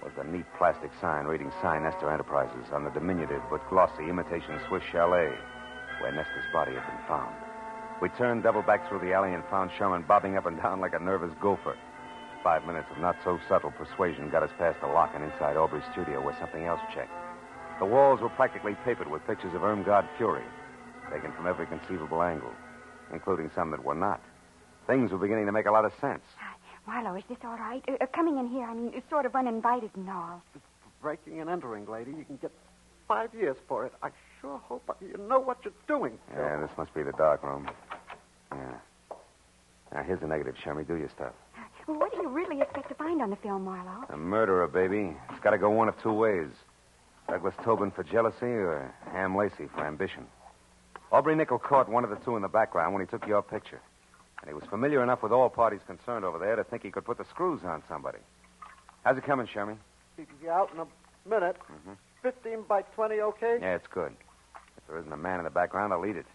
was 0.04 0.14
the 0.16 0.24
neat 0.24 0.46
plastic 0.58 0.92
sign 1.02 1.26
reading 1.26 1.52
Sign 1.62 1.86
Enterprises 1.86 2.72
on 2.72 2.84
the 2.84 2.92
diminutive 2.92 3.42
but 3.50 3.68
glossy 3.70 4.08
imitation 4.10 4.60
Swiss 4.68 4.84
chalet 4.92 5.34
where 6.00 6.12
Nestor's 6.12 6.46
body 6.54 6.74
had 6.74 6.86
been 6.88 7.08
found. 7.08 7.36
We 8.02 8.10
turned 8.10 8.44
double 8.44 8.62
back 8.62 8.88
through 8.88 9.00
the 9.00 9.14
alley 9.14 9.34
and 9.34 9.44
found 9.50 9.72
Sherman 9.78 10.04
bobbing 10.08 10.38
up 10.38 10.46
and 10.46 10.58
down 10.58 10.80
like 10.80 10.94
a 10.94 11.00
nervous 11.00 11.34
gopher. 11.42 11.76
Five 12.44 12.66
minutes 12.66 12.88
of 12.92 12.98
not 13.00 13.18
so 13.26 13.38
subtle 13.50 13.72
persuasion 13.72 14.30
got 14.30 14.44
us 14.44 14.52
past 14.58 14.80
the 14.80 14.88
lock 14.88 15.12
and 15.14 15.24
inside 15.24 15.58
Aubrey's 15.58 15.84
studio 15.92 16.24
where 16.24 16.38
something 16.40 16.64
else 16.64 16.80
checked. 16.94 17.12
The 17.80 17.86
walls 17.86 18.22
were 18.22 18.30
practically 18.30 18.76
papered 18.86 19.12
with 19.12 19.26
pictures 19.28 19.54
of 19.54 19.62
Irmgard 19.62 20.08
Fury, 20.18 20.44
taken 21.12 21.34
from 21.34 21.48
every 21.48 21.68
conceivable 21.68 22.24
angle, 22.24 22.52
including 23.12 23.52
some 23.54 23.72
that 23.72 23.84
were 23.84 23.96
not. 23.96 24.22
Things 24.88 25.12
were 25.12 25.18
beginning 25.18 25.46
to 25.48 25.52
make 25.52 25.66
a 25.66 25.72
lot 25.72 25.84
of 25.84 25.92
sense. 26.00 26.22
Marlowe, 26.88 27.16
is 27.16 27.24
this 27.28 27.38
all 27.44 27.58
right? 27.58 27.84
Uh, 27.88 27.94
uh, 28.02 28.06
coming 28.16 28.40
in 28.40 28.48
here, 28.48 28.66
I 28.66 28.74
mean, 28.74 28.92
it's 28.96 29.08
sort 29.10 29.26
of 29.26 29.36
uninvited 29.36 29.92
and 29.96 30.10
all. 30.10 30.42
Breaking 31.02 31.40
and 31.42 31.50
entering, 31.50 31.86
lady. 31.86 32.12
You 32.12 32.26
can 32.26 32.38
get 32.38 32.52
five 33.08 33.34
years 33.34 33.58
for 33.68 33.86
it. 33.86 33.94
I 34.02 34.10
sure 34.42 34.60
hope 34.64 34.90
you 35.02 35.16
know 35.28 35.40
what 35.40 35.58
you're 35.64 35.74
doing. 35.88 36.18
Phil. 36.34 36.44
Yeah, 36.44 36.62
this 36.62 36.72
must 36.78 36.94
be 36.94 37.04
the 37.04 37.12
dark 37.12 37.44
room. 37.44 37.68
Yeah. 38.52 38.72
Now, 39.94 40.04
here's 40.04 40.20
the 40.20 40.28
negative, 40.28 40.56
Shermy. 40.64 40.88
Do 40.88 40.96
your 40.96 41.10
stuff. 41.10 41.34
Well, 41.88 41.98
what 41.98 42.12
do 42.12 42.18
you 42.22 42.30
really 42.30 42.62
expect 42.62 42.90
to 42.90 42.96
find 42.96 43.22
on 43.22 43.32
the 43.32 43.36
film, 43.38 43.66
Marlowe? 43.66 44.06
A 44.10 44.18
murderer, 44.18 44.68
baby. 44.68 45.16
It's 45.32 45.40
got 45.44 45.52
to 45.52 45.58
go 45.58 45.70
one 45.72 45.90
of 45.90 46.00
two 46.02 46.14
ways. 46.14 46.50
Douglas 47.28 47.56
Tobin 47.64 47.90
for 47.92 48.04
jealousy 48.04 48.46
or 48.46 48.94
Ham 49.12 49.36
Lacey 49.36 49.68
for 49.74 49.86
ambition. 49.86 50.26
Aubrey 51.12 51.36
Nickel 51.36 51.58
caught 51.58 51.90
one 51.90 52.04
of 52.04 52.12
the 52.12 52.16
two 52.18 52.36
in 52.36 52.44
the 52.44 52.48
background 52.48 52.94
when 52.94 53.02
he 53.04 53.08
took 53.10 53.26
your 53.28 53.42
picture. 53.42 53.82
And 54.42 54.48
he 54.50 54.54
was 54.54 54.64
familiar 54.70 55.02
enough 55.02 55.24
with 55.24 55.32
all 55.32 55.50
parties 55.50 55.82
concerned 55.88 56.24
over 56.24 56.38
there 56.38 56.56
to 56.56 56.64
think 56.64 56.84
he 56.84 56.92
could 56.92 57.06
put 57.06 57.18
the 57.18 57.26
screws 57.26 57.62
on 57.64 57.82
somebody. 57.90 58.20
How's 59.04 59.18
it 59.18 59.24
coming, 59.26 59.48
Shermy? 59.48 59.76
He 60.18 60.26
can 60.26 60.36
be 60.42 60.50
out 60.50 60.70
in 60.74 60.80
a 60.80 60.86
minute. 61.28 61.58
Mhm. 61.88 61.98
15 62.22 62.62
by 62.64 62.84
20, 62.84 63.22
okay? 63.22 63.58
Yeah, 63.62 63.76
it's 63.76 63.88
good. 63.88 64.16
If 64.78 64.86
there 64.88 64.98
isn't 65.00 65.12
a 65.12 65.18
man 65.18 65.40
in 65.40 65.46
the 65.46 65.50
background, 65.50 65.92
I'll 65.94 66.06
eat 66.06 66.18
it. 66.18 66.26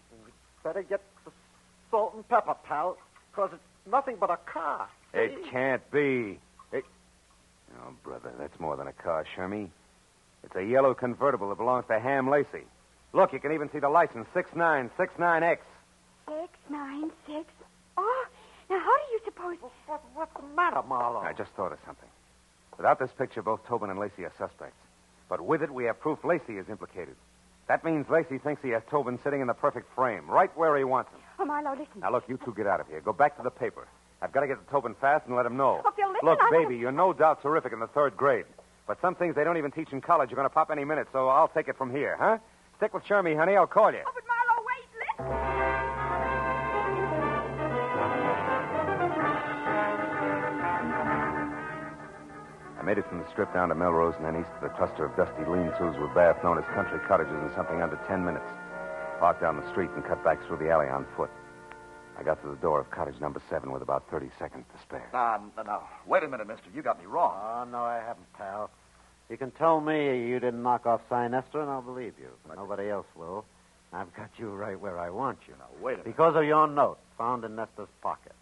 Better 0.63 0.81
get 0.83 0.99
the 0.99 1.14
salt 1.95 2.13
and 2.13 2.27
pepper, 2.27 2.55
pal, 2.65 2.97
because 3.31 3.51
it's 3.53 3.63
nothing 3.89 4.17
but 4.19 4.29
a 4.29 4.37
car. 4.51 4.89
It 5.13 5.31
can't 5.49 5.81
be. 5.91 6.39
It... 6.73 6.83
Oh, 7.79 7.93
brother, 8.03 8.33
that's 8.37 8.59
more 8.59 8.75
than 8.75 8.87
a 8.87 8.93
car, 8.93 9.25
Shermy. 9.35 9.69
It's 10.43 10.55
a 10.55 10.63
yellow 10.63 10.93
convertible 10.93 11.49
that 11.49 11.57
belongs 11.57 11.85
to 11.87 11.99
Ham 11.99 12.29
Lacey. 12.29 12.65
Look, 13.13 13.31
you 13.31 13.39
can 13.39 13.53
even 13.53 13.69
see 13.71 13.79
the 13.79 13.87
license 13.87 14.27
6969X. 14.35 15.59
Six, 16.27 16.51
nine, 16.69 17.11
six. 17.25 17.45
Oh, 17.97 18.25
now 18.69 18.79
how 18.79 18.97
do 18.97 19.13
you 19.13 19.19
suppose... 19.23 19.55
What, 19.87 20.01
what's 20.15 20.33
the 20.35 20.43
matter, 20.53 20.81
Marlowe? 20.85 21.19
I 21.19 21.31
just 21.31 21.51
thought 21.51 21.71
of 21.71 21.79
something. 21.85 22.09
Without 22.75 22.99
this 22.99 23.11
picture, 23.17 23.41
both 23.41 23.65
Tobin 23.67 23.89
and 23.89 23.97
Lacey 23.97 24.25
are 24.25 24.33
suspects. 24.37 24.75
But 25.29 25.39
with 25.39 25.61
it, 25.61 25.71
we 25.71 25.85
have 25.85 25.99
proof 26.01 26.19
Lacey 26.25 26.57
is 26.57 26.67
implicated. 26.69 27.15
That 27.67 27.83
means 27.83 28.07
Lacey 28.09 28.37
thinks 28.37 28.61
he 28.61 28.69
has 28.69 28.83
Tobin 28.91 29.19
sitting 29.23 29.41
in 29.41 29.47
the 29.47 29.53
perfect 29.53 29.93
frame, 29.95 30.29
right 30.29 30.55
where 30.57 30.77
he 30.77 30.83
wants 30.83 31.11
him. 31.11 31.19
Oh, 31.39 31.45
Marlowe, 31.45 31.71
listen. 31.71 32.01
Now, 32.01 32.11
look, 32.11 32.25
you 32.27 32.37
two 32.45 32.53
get 32.53 32.67
out 32.67 32.79
of 32.79 32.87
here. 32.87 33.01
Go 33.01 33.11
back 33.13 33.37
to 33.37 33.43
the 33.43 33.49
paper. 33.49 33.87
I've 34.21 34.31
got 34.31 34.41
to 34.41 34.47
get 34.47 34.63
to 34.63 34.71
Tobin 34.71 34.95
fast 35.01 35.25
and 35.27 35.35
let 35.35 35.45
him 35.45 35.57
know. 35.57 35.81
Oh, 35.83 35.91
Phil, 35.95 36.07
listen, 36.09 36.27
Look, 36.27 36.39
I 36.41 36.45
wanna- 36.51 36.59
baby, 36.67 36.77
you're 36.77 36.91
no 36.91 37.11
doubt 37.13 37.41
terrific 37.41 37.73
in 37.73 37.79
the 37.79 37.87
third 37.87 38.15
grade. 38.15 38.45
But 38.87 39.01
some 39.01 39.15
things 39.15 39.35
they 39.35 39.43
don't 39.43 39.57
even 39.57 39.71
teach 39.71 39.91
in 39.91 39.99
college 40.01 40.31
are 40.31 40.35
going 40.35 40.45
to 40.45 40.53
pop 40.53 40.69
any 40.71 40.85
minute, 40.85 41.07
so 41.11 41.27
I'll 41.27 41.47
take 41.47 41.67
it 41.67 41.75
from 41.77 41.91
here, 41.91 42.15
huh? 42.19 42.37
Stick 42.77 42.93
with 42.93 43.03
Shermy, 43.05 43.35
honey. 43.35 43.55
I'll 43.55 43.65
call 43.65 43.91
you. 43.91 44.01
Oh, 44.05 44.11
but 44.13 44.23
Marlowe, 44.27 44.63
wait, 44.67 45.29
listen. 45.33 45.44
Made 52.85 52.99
it 52.99 53.09
from 53.09 53.17
the 53.17 53.27
strip 53.31 53.51
down 53.51 53.69
to 53.69 53.75
Melrose 53.75 54.13
and 54.17 54.25
then 54.25 54.37
east 54.39 54.49
to 54.61 54.67
the 54.69 54.73
cluster 54.77 55.05
of 55.05 55.17
dusty 55.17 55.43
lean-tos 55.49 55.97
with 55.97 56.13
baths 56.13 56.37
known 56.43 56.59
as 56.59 56.65
country 56.75 56.99
cottages 57.07 57.33
in 57.33 57.49
something 57.55 57.81
under 57.81 57.97
ten 58.07 58.23
minutes. 58.23 58.45
Parked 59.19 59.41
down 59.41 59.57
the 59.57 59.67
street 59.71 59.89
and 59.95 60.05
cut 60.05 60.23
back 60.23 60.37
through 60.45 60.57
the 60.57 60.69
alley 60.69 60.85
on 60.87 61.03
foot. 61.17 61.31
I 62.15 62.21
got 62.21 62.39
to 62.43 62.47
the 62.47 62.55
door 62.57 62.79
of 62.79 62.91
cottage 62.91 63.19
number 63.19 63.41
seven 63.49 63.71
with 63.71 63.81
about 63.81 64.03
30 64.11 64.29
seconds 64.37 64.65
to 64.71 64.81
spare. 64.83 65.09
Now, 65.11 65.41
now, 65.57 65.63
now, 65.63 65.89
wait 66.05 66.21
a 66.21 66.27
minute, 66.27 66.47
mister. 66.47 66.69
You 66.75 66.83
got 66.83 66.99
me 66.99 67.07
wrong. 67.07 67.33
Oh, 67.41 67.69
no, 67.71 67.79
I 67.83 67.95
haven't, 68.05 68.31
pal. 68.33 68.69
You 69.31 69.37
can 69.37 69.49
tell 69.51 69.81
me 69.81 70.27
you 70.27 70.39
didn't 70.39 70.61
knock 70.61 70.85
off 70.85 71.01
Cy 71.09 71.27
Nestor, 71.27 71.61
and 71.61 71.69
I'll 71.71 71.81
believe 71.81 72.13
you. 72.19 72.29
But 72.47 72.57
nobody 72.57 72.89
else 72.89 73.07
will. 73.15 73.45
I've 73.91 74.13
got 74.15 74.29
you 74.37 74.49
right 74.51 74.79
where 74.79 74.99
I 74.99 75.09
want 75.09 75.39
you. 75.47 75.55
Now, 75.57 75.65
wait 75.81 75.93
a 75.93 75.97
minute. 75.97 76.05
Because 76.05 76.35
of 76.35 76.43
your 76.43 76.67
note 76.67 76.99
found 77.17 77.43
in 77.45 77.55
Nestor's 77.55 77.89
pocket. 78.03 78.33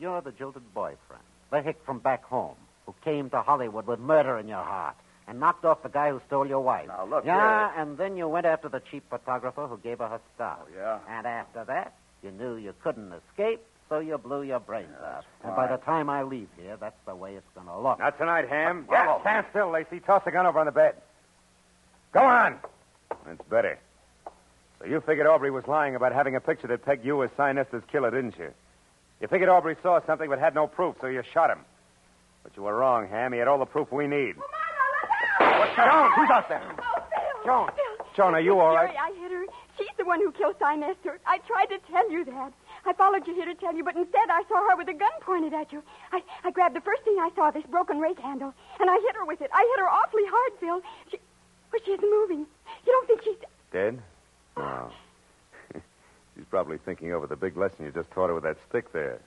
You're 0.00 0.22
the 0.22 0.32
jilted 0.32 0.62
boyfriend, 0.72 1.22
the 1.50 1.60
hick 1.60 1.76
from 1.84 1.98
back 1.98 2.24
home, 2.24 2.56
who 2.86 2.94
came 3.04 3.30
to 3.30 3.42
Hollywood 3.42 3.86
with 3.86 4.00
murder 4.00 4.38
in 4.38 4.48
your 4.48 4.62
heart 4.62 4.96
and 5.28 5.38
knocked 5.38 5.64
off 5.64 5.82
the 5.82 5.88
guy 5.88 6.10
who 6.10 6.20
stole 6.26 6.46
your 6.46 6.60
wife. 6.60 6.88
Now, 6.88 7.04
look, 7.06 7.24
Yeah, 7.24 7.70
and 7.76 7.96
then 7.96 8.16
you 8.16 8.26
went 8.28 8.46
after 8.46 8.68
the 8.68 8.80
cheap 8.90 9.04
photographer 9.08 9.66
who 9.66 9.78
gave 9.78 9.98
her 9.98 10.08
her 10.08 10.20
stuff. 10.34 10.58
Oh, 10.62 10.68
yeah? 10.76 10.98
And 11.08 11.26
after 11.26 11.64
that, 11.64 11.94
You 12.22 12.30
knew 12.32 12.56
you 12.56 12.74
couldn't 12.82 13.12
escape, 13.12 13.62
so 13.88 13.98
you 13.98 14.18
blew 14.18 14.42
your 14.42 14.60
brains 14.60 14.90
out. 15.02 15.24
And 15.42 15.56
by 15.56 15.66
the 15.68 15.78
time 15.78 16.10
I 16.10 16.22
leave 16.22 16.48
here, 16.60 16.76
that's 16.78 16.98
the 17.06 17.14
way 17.14 17.34
it's 17.34 17.46
going 17.54 17.66
to 17.66 17.78
look. 17.78 17.98
Not 17.98 18.18
tonight, 18.18 18.48
Ham. 18.48 18.86
Yeah, 18.90 19.20
stand 19.22 19.46
still, 19.50 19.70
Lacey. 19.70 20.00
Toss 20.00 20.22
the 20.24 20.30
gun 20.30 20.44
over 20.46 20.58
on 20.58 20.66
the 20.66 20.72
bed. 20.72 20.96
Go 22.12 22.20
on. 22.20 22.58
That's 23.26 23.40
better. 23.48 23.78
So 24.78 24.86
you 24.86 25.00
figured 25.00 25.26
Aubrey 25.26 25.50
was 25.50 25.66
lying 25.66 25.94
about 25.94 26.12
having 26.12 26.36
a 26.36 26.40
picture 26.40 26.66
that 26.66 26.84
pegged 26.84 27.04
you 27.04 27.22
as 27.22 27.30
Cy 27.36 27.52
Nestor's 27.52 27.84
killer, 27.90 28.10
didn't 28.10 28.38
you? 28.38 28.50
You 29.20 29.28
figured 29.28 29.48
Aubrey 29.48 29.76
saw 29.82 30.00
something 30.06 30.28
but 30.28 30.38
had 30.38 30.54
no 30.54 30.66
proof, 30.66 30.96
so 31.00 31.06
you 31.06 31.22
shot 31.32 31.50
him. 31.50 31.60
But 32.42 32.56
you 32.56 32.62
were 32.62 32.74
wrong, 32.74 33.08
Ham. 33.08 33.32
He 33.32 33.38
had 33.38 33.48
all 33.48 33.58
the 33.58 33.66
proof 33.66 33.90
we 33.92 34.06
need. 34.06 34.34
Oh, 34.38 35.58
what's 35.58 35.76
Joan, 35.76 36.10
who's 36.16 36.30
out 36.30 36.48
there? 36.48 36.62
Oh, 36.78 37.02
Phil. 37.10 37.44
Joan. 37.44 37.68
Phil. 37.74 38.06
Joan, 38.16 38.34
are 38.34 38.40
you 38.40 38.58
all 38.58 38.74
right? 38.74 38.88
Jerry, 38.92 38.98
I 38.98 39.20
hit 39.20 39.30
her. 39.32 39.44
She's 39.78 39.96
the 39.98 40.04
one 40.04 40.20
who 40.20 40.32
killed 40.32 40.56
Cy 40.58 40.76
Nestor. 40.76 41.20
I 41.26 41.38
tried 41.46 41.66
to 41.66 41.78
tell 41.90 42.10
you 42.10 42.24
that. 42.24 42.52
I 42.84 42.92
followed 42.94 43.26
you 43.26 43.34
here 43.34 43.44
to 43.46 43.54
tell 43.54 43.74
you, 43.74 43.84
but 43.84 43.94
instead 43.96 44.28
I 44.30 44.42
saw 44.48 44.68
her 44.68 44.76
with 44.76 44.88
a 44.88 44.94
gun 44.94 45.10
pointed 45.20 45.52
at 45.54 45.72
you. 45.72 45.82
I, 46.12 46.22
I 46.44 46.50
grabbed 46.50 46.74
the 46.74 46.80
first 46.80 47.02
thing 47.04 47.16
I 47.20 47.30
saw, 47.36 47.50
this 47.50 47.64
broken 47.70 47.98
rake 47.98 48.18
handle, 48.18 48.52
and 48.80 48.90
I 48.90 48.94
hit 48.94 49.14
her 49.16 49.24
with 49.24 49.40
it. 49.40 49.50
I 49.52 49.60
hit 49.60 49.80
her 49.80 49.88
awfully 49.88 50.24
hard, 50.26 50.52
Phil. 50.60 50.80
She, 51.10 51.18
well, 51.72 51.80
she 51.84 51.92
isn't 51.92 52.10
moving. 52.10 52.46
You 52.86 52.92
don't 52.92 53.06
think 53.06 53.22
she's... 53.22 53.36
Dead? 53.72 54.02
No. 54.56 54.90
She's 56.36 56.44
probably 56.50 56.78
thinking 56.78 57.12
over 57.12 57.26
the 57.26 57.36
big 57.36 57.56
lesson 57.56 57.84
you 57.84 57.92
just 57.92 58.10
taught 58.10 58.28
her 58.28 58.34
with 58.34 58.44
that 58.44 58.56
stick 58.68 58.92
there. 58.92 59.20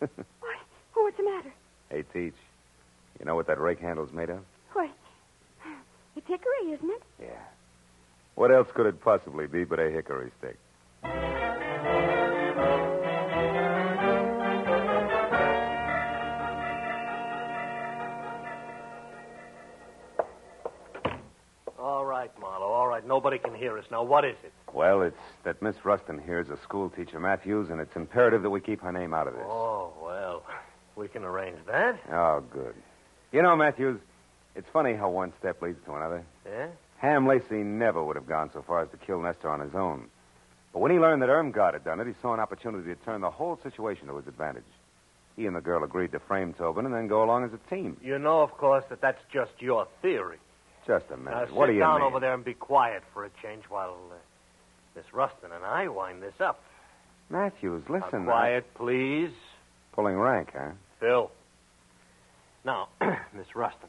What? 0.00 0.56
Oh, 0.96 1.02
what's 1.02 1.16
the 1.16 1.24
matter? 1.24 1.52
Hey, 1.90 2.04
Teach. 2.12 2.34
You 3.18 3.24
know 3.26 3.34
what 3.36 3.46
that 3.46 3.60
rake 3.60 3.80
handle's 3.80 4.12
made 4.12 4.30
of? 4.30 4.40
Why, 4.72 4.90
it's 6.16 6.26
hickory, 6.26 6.72
isn't 6.72 6.90
it? 6.90 7.02
Yeah. 7.20 7.28
What 8.34 8.50
else 8.50 8.68
could 8.74 8.86
it 8.86 9.00
possibly 9.00 9.46
be 9.46 9.64
but 9.64 9.78
a 9.78 9.90
hickory 9.90 10.30
stick? 10.38 10.58
All 21.78 22.04
right, 22.04 22.30
Marlowe. 22.40 22.72
All 22.72 22.86
right. 22.86 23.06
Nobody 23.06 23.38
can 23.38 23.54
hear 23.54 23.76
us 23.78 23.84
now. 23.90 24.02
What 24.02 24.24
is 24.24 24.36
it? 24.44 24.52
Well, 24.72 25.02
it's 25.02 25.16
that 25.44 25.60
Miss 25.62 25.76
Rustin 25.84 26.20
here 26.24 26.40
is 26.40 26.48
a 26.48 26.56
school 26.62 26.90
teacher, 26.90 27.20
Matthews, 27.20 27.70
and 27.70 27.80
it's 27.80 27.94
imperative 27.96 28.42
that 28.42 28.50
we 28.50 28.60
keep 28.60 28.80
her 28.80 28.92
name 28.92 29.14
out 29.14 29.28
of 29.28 29.34
this. 29.34 29.44
Oh, 29.46 29.92
well, 30.02 30.42
we 30.96 31.08
can 31.08 31.24
arrange 31.24 31.58
that. 31.66 31.98
Oh, 32.12 32.42
good. 32.52 32.74
You 33.34 33.42
know, 33.42 33.56
Matthews, 33.56 33.98
it's 34.54 34.68
funny 34.72 34.94
how 34.94 35.10
one 35.10 35.32
step 35.40 35.60
leads 35.60 35.84
to 35.86 35.94
another. 35.94 36.24
Yeah? 36.46 36.68
Ham 36.98 37.26
Lacey 37.26 37.64
never 37.64 38.02
would 38.02 38.14
have 38.14 38.28
gone 38.28 38.48
so 38.52 38.62
far 38.62 38.82
as 38.82 38.90
to 38.90 38.96
kill 38.96 39.20
Nestor 39.20 39.48
on 39.50 39.58
his 39.58 39.74
own. 39.74 40.04
But 40.72 40.78
when 40.78 40.92
he 40.92 41.00
learned 41.00 41.20
that 41.22 41.28
Irmgard 41.30 41.72
had 41.72 41.82
done 41.84 41.98
it, 41.98 42.06
he 42.06 42.12
saw 42.22 42.32
an 42.32 42.38
opportunity 42.38 42.94
to 42.94 43.04
turn 43.04 43.20
the 43.22 43.30
whole 43.32 43.58
situation 43.64 44.06
to 44.06 44.16
his 44.18 44.28
advantage. 44.28 44.62
He 45.34 45.46
and 45.46 45.56
the 45.56 45.60
girl 45.60 45.82
agreed 45.82 46.12
to 46.12 46.20
frame 46.20 46.54
Tobin 46.54 46.86
and 46.86 46.94
then 46.94 47.08
go 47.08 47.24
along 47.24 47.42
as 47.44 47.50
a 47.52 47.74
team. 47.74 47.96
You 48.00 48.20
know, 48.20 48.40
of 48.42 48.52
course, 48.52 48.84
that 48.88 49.00
that's 49.00 49.20
just 49.32 49.50
your 49.58 49.88
theory. 50.00 50.38
Just 50.86 51.06
a 51.10 51.16
Now, 51.16 51.30
minute. 51.32 51.48
sit 51.48 51.56
what 51.56 51.66
do 51.66 51.72
you 51.72 51.80
down 51.80 51.98
mean? 52.02 52.06
over 52.06 52.20
there 52.20 52.34
and 52.34 52.44
be 52.44 52.54
quiet 52.54 53.02
for 53.12 53.24
a 53.24 53.30
change 53.42 53.64
while 53.68 53.96
uh, 54.12 54.14
Miss 54.94 55.06
Rustin 55.12 55.50
and 55.52 55.64
I 55.64 55.88
wind 55.88 56.22
this 56.22 56.40
up. 56.40 56.62
Matthews, 57.30 57.82
listen. 57.88 58.26
Now, 58.26 58.30
quiet, 58.32 58.74
please. 58.74 59.30
Pulling 59.92 60.16
rank, 60.16 60.50
huh? 60.56 60.70
Phil. 61.00 61.32
Now, 62.64 62.88
Miss 63.34 63.54
Rustin, 63.54 63.88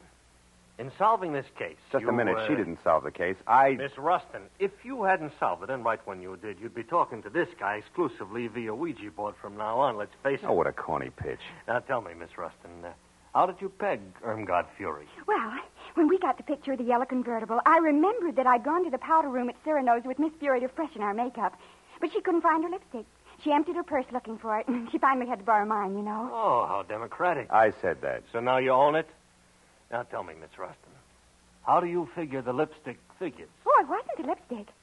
in 0.78 0.92
solving 0.98 1.32
this 1.32 1.46
case. 1.58 1.76
Just 1.90 2.02
you, 2.02 2.08
a 2.08 2.12
minute. 2.12 2.36
uh, 2.36 2.46
She 2.46 2.54
didn't 2.54 2.78
solve 2.84 3.04
the 3.04 3.10
case. 3.10 3.36
I. 3.46 3.70
Miss 3.72 3.96
Rustin, 3.96 4.42
if 4.58 4.70
you 4.84 5.04
hadn't 5.04 5.32
solved 5.40 5.62
it, 5.62 5.70
and 5.70 5.84
right 5.84 6.00
when 6.04 6.20
you 6.20 6.36
did, 6.36 6.58
you'd 6.60 6.74
be 6.74 6.82
talking 6.82 7.22
to 7.22 7.30
this 7.30 7.48
guy 7.58 7.76
exclusively 7.76 8.46
via 8.48 8.74
Ouija 8.74 9.10
board 9.10 9.34
from 9.40 9.56
now 9.56 9.78
on, 9.78 9.96
let's 9.96 10.12
face 10.22 10.40
it. 10.42 10.46
Oh, 10.46 10.52
what 10.52 10.66
a 10.66 10.72
corny 10.72 11.10
pitch. 11.16 11.40
Now 11.66 11.78
tell 11.78 12.02
me, 12.02 12.12
Miss 12.18 12.36
Rustin, 12.36 12.70
uh, 12.84 12.90
how 13.34 13.46
did 13.46 13.56
you 13.60 13.70
peg 13.70 14.00
Irmgard 14.22 14.66
Fury? 14.76 15.06
Well, 15.26 15.52
when 15.94 16.08
we 16.08 16.18
got 16.18 16.36
the 16.36 16.42
picture 16.42 16.72
of 16.72 16.78
the 16.78 16.84
yellow 16.84 17.04
convertible, 17.06 17.60
I 17.64 17.78
remembered 17.78 18.36
that 18.36 18.46
I'd 18.46 18.64
gone 18.64 18.84
to 18.84 18.90
the 18.90 18.98
powder 18.98 19.28
room 19.28 19.48
at 19.48 19.56
Cyrano's 19.64 20.04
with 20.04 20.18
Miss 20.18 20.32
Fury 20.40 20.60
to 20.60 20.68
freshen 20.68 21.00
our 21.02 21.14
makeup. 21.14 21.58
But 22.00 22.12
she 22.12 22.20
couldn't 22.20 22.42
find 22.42 22.62
her 22.64 22.70
lipstick. 22.70 23.06
She 23.46 23.52
emptied 23.52 23.76
her 23.76 23.84
purse 23.84 24.06
looking 24.12 24.38
for 24.38 24.58
it, 24.58 24.66
and 24.66 24.88
she 24.92 24.98
finally 24.98 25.28
had 25.28 25.38
to 25.38 25.44
borrow 25.44 25.64
mine, 25.64 25.96
you 25.96 26.02
know. 26.02 26.28
Oh, 26.32 26.66
how 26.66 26.82
democratic. 26.82 27.46
I 27.48 27.72
said 27.80 27.98
that. 28.02 28.24
So 28.32 28.40
now 28.40 28.58
you 28.58 28.70
own 28.70 28.96
it? 28.96 29.08
Now 29.92 30.02
tell 30.02 30.24
me, 30.24 30.34
Miss 30.40 30.58
Rustin, 30.58 30.90
how 31.64 31.78
do 31.78 31.86
you 31.86 32.08
figure 32.16 32.42
the 32.42 32.52
lipstick 32.52 32.98
figures? 33.20 33.48
Oh, 33.64 33.78
it 33.80 33.88
wasn't 33.88 34.26
a 34.26 34.28
lipstick. 34.28 34.74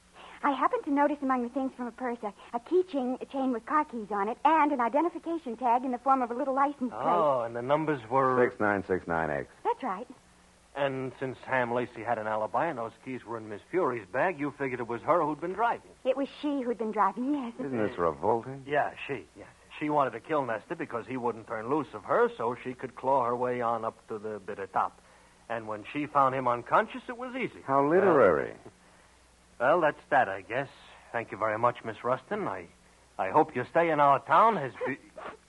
I 0.42 0.52
happened 0.52 0.84
to 0.84 0.90
notice 0.90 1.18
among 1.20 1.42
the 1.42 1.50
things 1.50 1.72
from 1.76 1.86
her 1.86 1.90
purse 1.90 2.18
a, 2.22 2.32
a 2.56 2.60
keychain 2.60 3.20
a 3.20 3.26
chain 3.26 3.52
with 3.52 3.66
car 3.66 3.84
keys 3.84 4.08
on 4.10 4.28
it 4.28 4.38
and 4.46 4.72
an 4.72 4.80
identification 4.80 5.56
tag 5.58 5.84
in 5.84 5.92
the 5.92 5.98
form 5.98 6.22
of 6.22 6.30
a 6.30 6.34
little 6.34 6.54
license 6.54 6.90
plate. 6.90 7.02
Oh, 7.02 7.42
and 7.46 7.54
the 7.54 7.62
numbers 7.62 8.00
were. 8.10 8.50
6969X. 8.50 9.46
That's 9.62 9.82
right. 9.82 10.06
And 10.76 11.12
since 11.20 11.38
Ham 11.46 11.72
Lacey 11.72 12.02
had 12.02 12.18
an 12.18 12.26
alibi 12.26 12.66
and 12.66 12.78
those 12.78 12.90
keys 13.04 13.24
were 13.24 13.38
in 13.38 13.48
Miss 13.48 13.60
Fury's 13.70 14.06
bag, 14.12 14.40
you 14.40 14.52
figured 14.58 14.80
it 14.80 14.88
was 14.88 15.00
her 15.02 15.22
who'd 15.22 15.40
been 15.40 15.52
driving. 15.52 15.90
It 16.04 16.16
was 16.16 16.26
she 16.42 16.62
who'd 16.62 16.78
been 16.78 16.90
driving, 16.90 17.32
yes. 17.32 17.52
Isn't 17.64 17.78
this 17.78 17.96
revolting? 17.96 18.64
Yeah, 18.66 18.90
she, 19.06 19.24
yes. 19.38 19.46
She 19.78 19.88
wanted 19.88 20.10
to 20.12 20.20
kill 20.20 20.44
Nestor 20.44 20.74
because 20.74 21.04
he 21.08 21.16
wouldn't 21.16 21.46
turn 21.46 21.68
loose 21.70 21.86
of 21.94 22.02
her 22.04 22.28
so 22.36 22.56
she 22.64 22.74
could 22.74 22.96
claw 22.96 23.24
her 23.24 23.36
way 23.36 23.60
on 23.60 23.84
up 23.84 23.96
to 24.08 24.18
the 24.18 24.40
bitter 24.44 24.66
top. 24.66 25.00
And 25.48 25.68
when 25.68 25.84
she 25.92 26.06
found 26.06 26.34
him 26.34 26.48
unconscious, 26.48 27.02
it 27.08 27.16
was 27.16 27.36
easy. 27.36 27.60
How 27.66 27.86
literary. 27.86 28.52
Well, 29.60 29.80
that's 29.80 30.00
that, 30.10 30.28
I 30.28 30.40
guess. 30.40 30.68
Thank 31.12 31.30
you 31.30 31.38
very 31.38 31.58
much, 31.58 31.76
Miss 31.84 32.02
Rustin. 32.02 32.48
I, 32.48 32.66
I 33.18 33.30
hope 33.30 33.54
your 33.54 33.66
stay 33.70 33.90
in 33.90 34.00
our 34.00 34.18
town 34.20 34.56
has 34.56 34.72
been. 34.84 34.96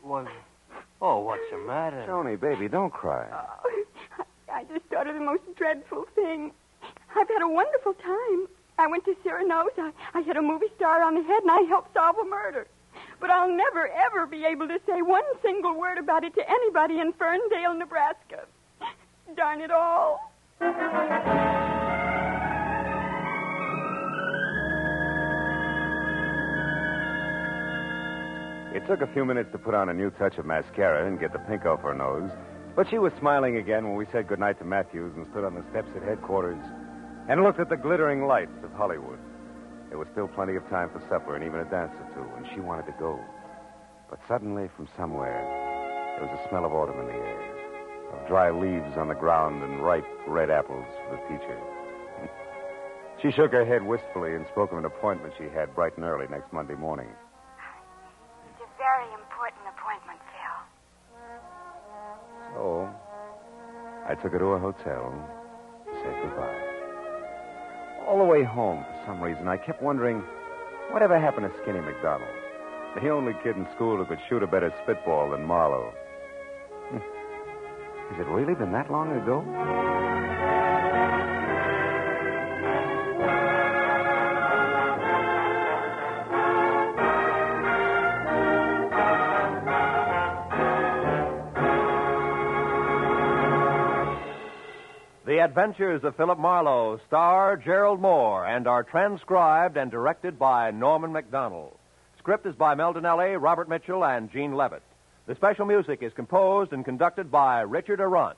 Was. 0.04 0.28
Oh, 1.02 1.20
what's 1.22 1.42
the 1.52 1.58
matter? 1.58 2.06
Tony, 2.06 2.36
baby, 2.36 2.68
don't 2.68 2.94
cry. 2.94 3.26
Oh, 3.34 3.84
I 4.56 4.64
just 4.72 4.86
thought 4.86 5.06
of 5.06 5.16
the 5.16 5.20
most 5.20 5.44
dreadful 5.58 6.06
thing. 6.16 6.54
I've 7.14 7.28
had 7.28 7.42
a 7.44 7.48
wonderful 7.50 7.94
time. 7.94 8.48
I 8.80 8.88
went 8.88 9.04
to 9.04 9.14
Cyrano's. 9.22 9.76
I, 9.78 9.92
I 10.14 10.22
hit 10.22 10.38
a 10.38 10.42
movie 10.42 10.72
star 10.78 11.04
on 11.04 11.16
the 11.16 11.24
head, 11.24 11.42
and 11.42 11.52
I 11.52 11.64
helped 11.68 11.94
solve 11.94 12.16
a 12.18 12.24
murder. 12.24 12.66
But 13.20 13.32
I'll 13.32 13.52
never, 13.52 13.90
ever 13.90 14.26
be 14.26 14.46
able 14.46 14.70
to 14.70 14.80
say 14.88 15.02
one 15.02 15.26
single 15.42 15.78
word 15.78 15.98
about 15.98 16.24
it 16.24 16.34
to 16.36 16.50
anybody 16.50 17.02
in 17.02 17.12
Ferndale, 17.12 17.74
Nebraska. 17.74 18.46
Darn 19.36 19.60
it 19.60 19.72
all. 19.72 20.32
It 28.74 28.88
took 28.88 29.02
a 29.02 29.14
few 29.14 29.26
minutes 29.26 29.52
to 29.52 29.58
put 29.58 29.74
on 29.74 29.90
a 29.90 29.94
new 29.94 30.12
touch 30.12 30.38
of 30.38 30.46
mascara 30.46 31.06
and 31.06 31.20
get 31.20 31.34
the 31.34 31.40
pink 31.40 31.66
off 31.66 31.82
her 31.82 31.94
nose, 31.94 32.32
but 32.76 32.90
she 32.90 32.98
was 32.98 33.14
smiling 33.20 33.58
again 33.58 33.88
when 33.88 33.96
we 33.96 34.06
said 34.12 34.28
goodnight 34.28 34.60
to 34.60 34.66
Matthews 34.66 35.14
and 35.16 35.26
stood 35.32 35.46
on 35.46 35.56
the 35.56 35.64
steps 35.72 35.90
at 35.96 36.04
headquarters 36.04 36.60
and 37.30 37.44
looked 37.44 37.60
at 37.60 37.70
the 37.70 37.78
glittering 37.78 38.28
lights 38.28 38.64
of 38.64 38.72
Hollywood. 38.74 39.20
There 39.90 39.98
was 39.98 40.08
still 40.12 40.28
plenty 40.28 40.56
of 40.56 40.68
time 40.70 40.90
for 40.90 41.02
supper 41.10 41.36
and 41.36 41.44
even 41.44 41.60
a 41.60 41.70
dance 41.70 41.94
or 41.96 42.08
two, 42.14 42.28
and 42.36 42.46
she 42.54 42.60
wanted 42.60 42.86
to 42.88 42.96
go. 43.00 43.20
But 44.10 44.20
suddenly, 44.28 44.70
from 44.76 44.88
somewhere, 44.98 45.40
there 46.20 46.28
was 46.28 46.38
a 46.38 46.50
smell 46.50 46.66
of 46.66 46.74
autumn 46.74 47.00
in 47.00 47.08
the 47.08 47.14
air, 47.14 48.14
of 48.14 48.28
dry 48.28 48.52
leaves 48.52 48.98
on 48.98 49.08
the 49.08 49.16
ground 49.16 49.64
and 49.64 49.84
ripe 49.84 50.06
red 50.28 50.50
apples 50.50 50.86
for 51.08 51.16
the 51.16 51.22
teacher. 51.32 51.60
she 53.22 53.32
shook 53.32 53.52
her 53.52 53.66
head 53.66 53.84
wistfully 53.84 54.36
and 54.36 54.46
spoke 54.52 54.72
of 54.72 54.78
an 54.78 54.86
appointment 54.86 55.34
she 55.38 55.50
had 55.50 55.74
bright 55.74 55.96
and 55.96 56.06
early 56.06 56.28
next 56.30 56.52
Monday 56.52 56.76
morning. 56.76 57.08
So, 62.56 62.90
I 64.08 64.16
took 64.16 64.32
her 64.32 64.40
to 64.40 64.46
a 64.56 64.60
hotel 64.60 65.12
to 65.86 65.92
say 65.92 66.12
goodbye. 66.24 66.62
All 68.08 68.18
the 68.18 68.24
way 68.24 68.44
home, 68.44 68.86
for 68.86 69.04
some 69.06 69.22
reason, 69.22 69.48
I 69.48 69.58
kept 69.58 69.82
wondering 69.84 70.24
whatever 70.92 71.20
happened 71.20 71.52
to 71.52 71.62
Skinny 71.62 71.82
McDonald, 71.82 72.30
the 72.96 73.10
only 73.10 73.34
kid 73.44 73.58
in 73.58 73.68
school 73.76 73.98
who 73.98 74.06
could 74.06 74.20
shoot 74.30 74.42
a 74.42 74.48
better 74.48 74.74
spitball 74.84 75.32
than 75.32 75.44
Marlowe. 75.44 75.94
Has 76.94 78.20
it 78.20 78.28
really 78.28 78.56
been 78.56 78.72
that 78.72 78.90
long 78.90 79.12
ago? 79.22 79.44
Adventures 95.46 96.04
of 96.04 96.16
Philip 96.16 96.40
Marlowe 96.40 97.00
star 97.06 97.56
Gerald 97.56 98.02
Mohr 98.02 98.48
and 98.50 98.68
are 98.68 98.82
transcribed 98.82 99.78
and 99.78 99.92
directed 99.92 100.40
by 100.40 100.72
Norman 100.72 101.14
Macdonnell. 101.14 101.78
Script 102.18 102.48
is 102.48 102.56
by 102.56 102.74
Mel 102.74 102.96
Dinelli, 102.96 103.40
Robert 103.40 103.70
Mitchell, 103.70 104.04
and 104.04 104.32
Gene 104.32 104.56
Levitt. 104.56 104.82
The 105.28 105.36
special 105.36 105.68
music 105.68 106.02
is 106.02 106.12
composed 106.14 106.74
and 106.74 106.84
conducted 106.84 107.30
by 107.30 107.62
Richard 107.62 108.00
Aurandt. 108.00 108.38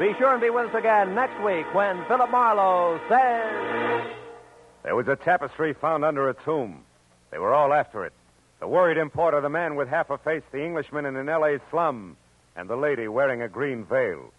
Be 0.00 0.18
sure 0.18 0.32
and 0.32 0.40
be 0.40 0.50
with 0.50 0.66
us 0.66 0.74
again 0.74 1.14
next 1.14 1.40
week 1.44 1.72
when 1.72 2.04
Philip 2.08 2.32
Marlowe 2.32 2.98
says 3.08 4.12
There 4.82 4.96
was 4.96 5.06
a 5.06 5.14
tapestry 5.14 5.72
found 5.72 6.04
under 6.04 6.28
a 6.30 6.34
tomb. 6.34 6.82
They 7.30 7.38
were 7.38 7.54
all 7.54 7.72
after 7.72 8.04
it. 8.04 8.12
The 8.58 8.66
worried 8.66 8.96
importer, 8.96 9.40
the 9.40 9.48
man 9.48 9.76
with 9.76 9.86
half 9.86 10.10
a 10.10 10.18
face, 10.18 10.42
the 10.50 10.64
Englishman 10.64 11.06
in 11.06 11.14
an 11.14 11.28
L.A. 11.28 11.60
slum, 11.70 12.16
and 12.56 12.68
the 12.68 12.76
lady 12.76 13.08
wearing 13.08 13.42
a 13.42 13.48
green 13.48 13.84
veil. 13.84 14.32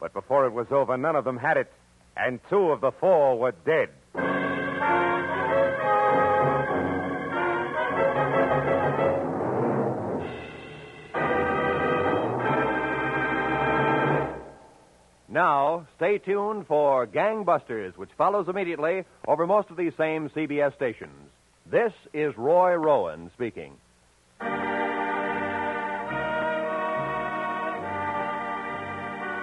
But 0.00 0.12
before 0.12 0.46
it 0.46 0.52
was 0.52 0.66
over, 0.70 0.96
none 0.96 1.16
of 1.16 1.24
them 1.24 1.36
had 1.36 1.56
it, 1.56 1.72
and 2.16 2.40
two 2.50 2.70
of 2.70 2.80
the 2.80 2.92
four 2.92 3.38
were 3.38 3.52
dead. 3.64 3.90
Now, 15.28 15.86
stay 15.96 16.18
tuned 16.18 16.66
for 16.66 17.06
Gangbusters, 17.06 17.96
which 17.96 18.10
follows 18.18 18.48
immediately 18.48 19.04
over 19.26 19.46
most 19.46 19.70
of 19.70 19.78
these 19.78 19.94
same 19.96 20.28
CBS 20.28 20.74
stations. 20.74 21.30
This 21.70 21.92
is 22.12 22.36
Roy 22.36 22.74
Rowan 22.74 23.30
speaking. 23.32 23.72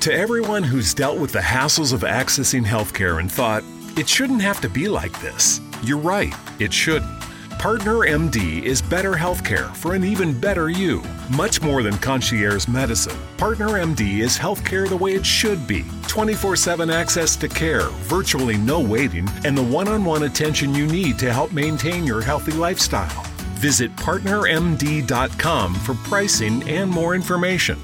To 0.00 0.12
everyone 0.12 0.62
who's 0.62 0.94
dealt 0.94 1.18
with 1.18 1.32
the 1.32 1.40
hassles 1.40 1.92
of 1.92 2.00
accessing 2.00 2.64
healthcare 2.64 3.20
and 3.20 3.30
thought, 3.30 3.64
it 3.96 4.08
shouldn't 4.08 4.42
have 4.42 4.60
to 4.60 4.68
be 4.68 4.88
like 4.88 5.20
this, 5.20 5.60
you're 5.82 5.98
right, 5.98 6.34
it 6.58 6.72
shouldn't. 6.72 7.18
Partner 7.58 8.06
MD 8.06 8.62
is 8.62 8.80
better 8.80 9.14
healthcare 9.14 9.74
for 9.74 9.96
an 9.96 10.04
even 10.04 10.38
better 10.38 10.70
you. 10.70 11.02
Much 11.36 11.60
more 11.60 11.82
than 11.82 11.98
concierge 11.98 12.68
medicine. 12.68 13.18
Partner 13.36 13.70
MD 13.70 14.20
is 14.20 14.38
healthcare 14.38 14.88
the 14.88 14.96
way 14.96 15.14
it 15.14 15.26
should 15.26 15.66
be 15.66 15.84
24 16.06 16.54
7 16.54 16.88
access 16.88 17.34
to 17.34 17.48
care, 17.48 17.88
virtually 18.06 18.56
no 18.56 18.78
waiting, 18.78 19.28
and 19.44 19.58
the 19.58 19.62
one 19.62 19.88
on 19.88 20.04
one 20.04 20.22
attention 20.22 20.72
you 20.72 20.86
need 20.86 21.18
to 21.18 21.32
help 21.32 21.50
maintain 21.52 22.04
your 22.04 22.22
healthy 22.22 22.52
lifestyle. 22.52 23.24
Visit 23.56 23.94
partnermd.com 23.96 25.74
for 25.74 25.94
pricing 25.94 26.68
and 26.68 26.88
more 26.88 27.16
information. 27.16 27.76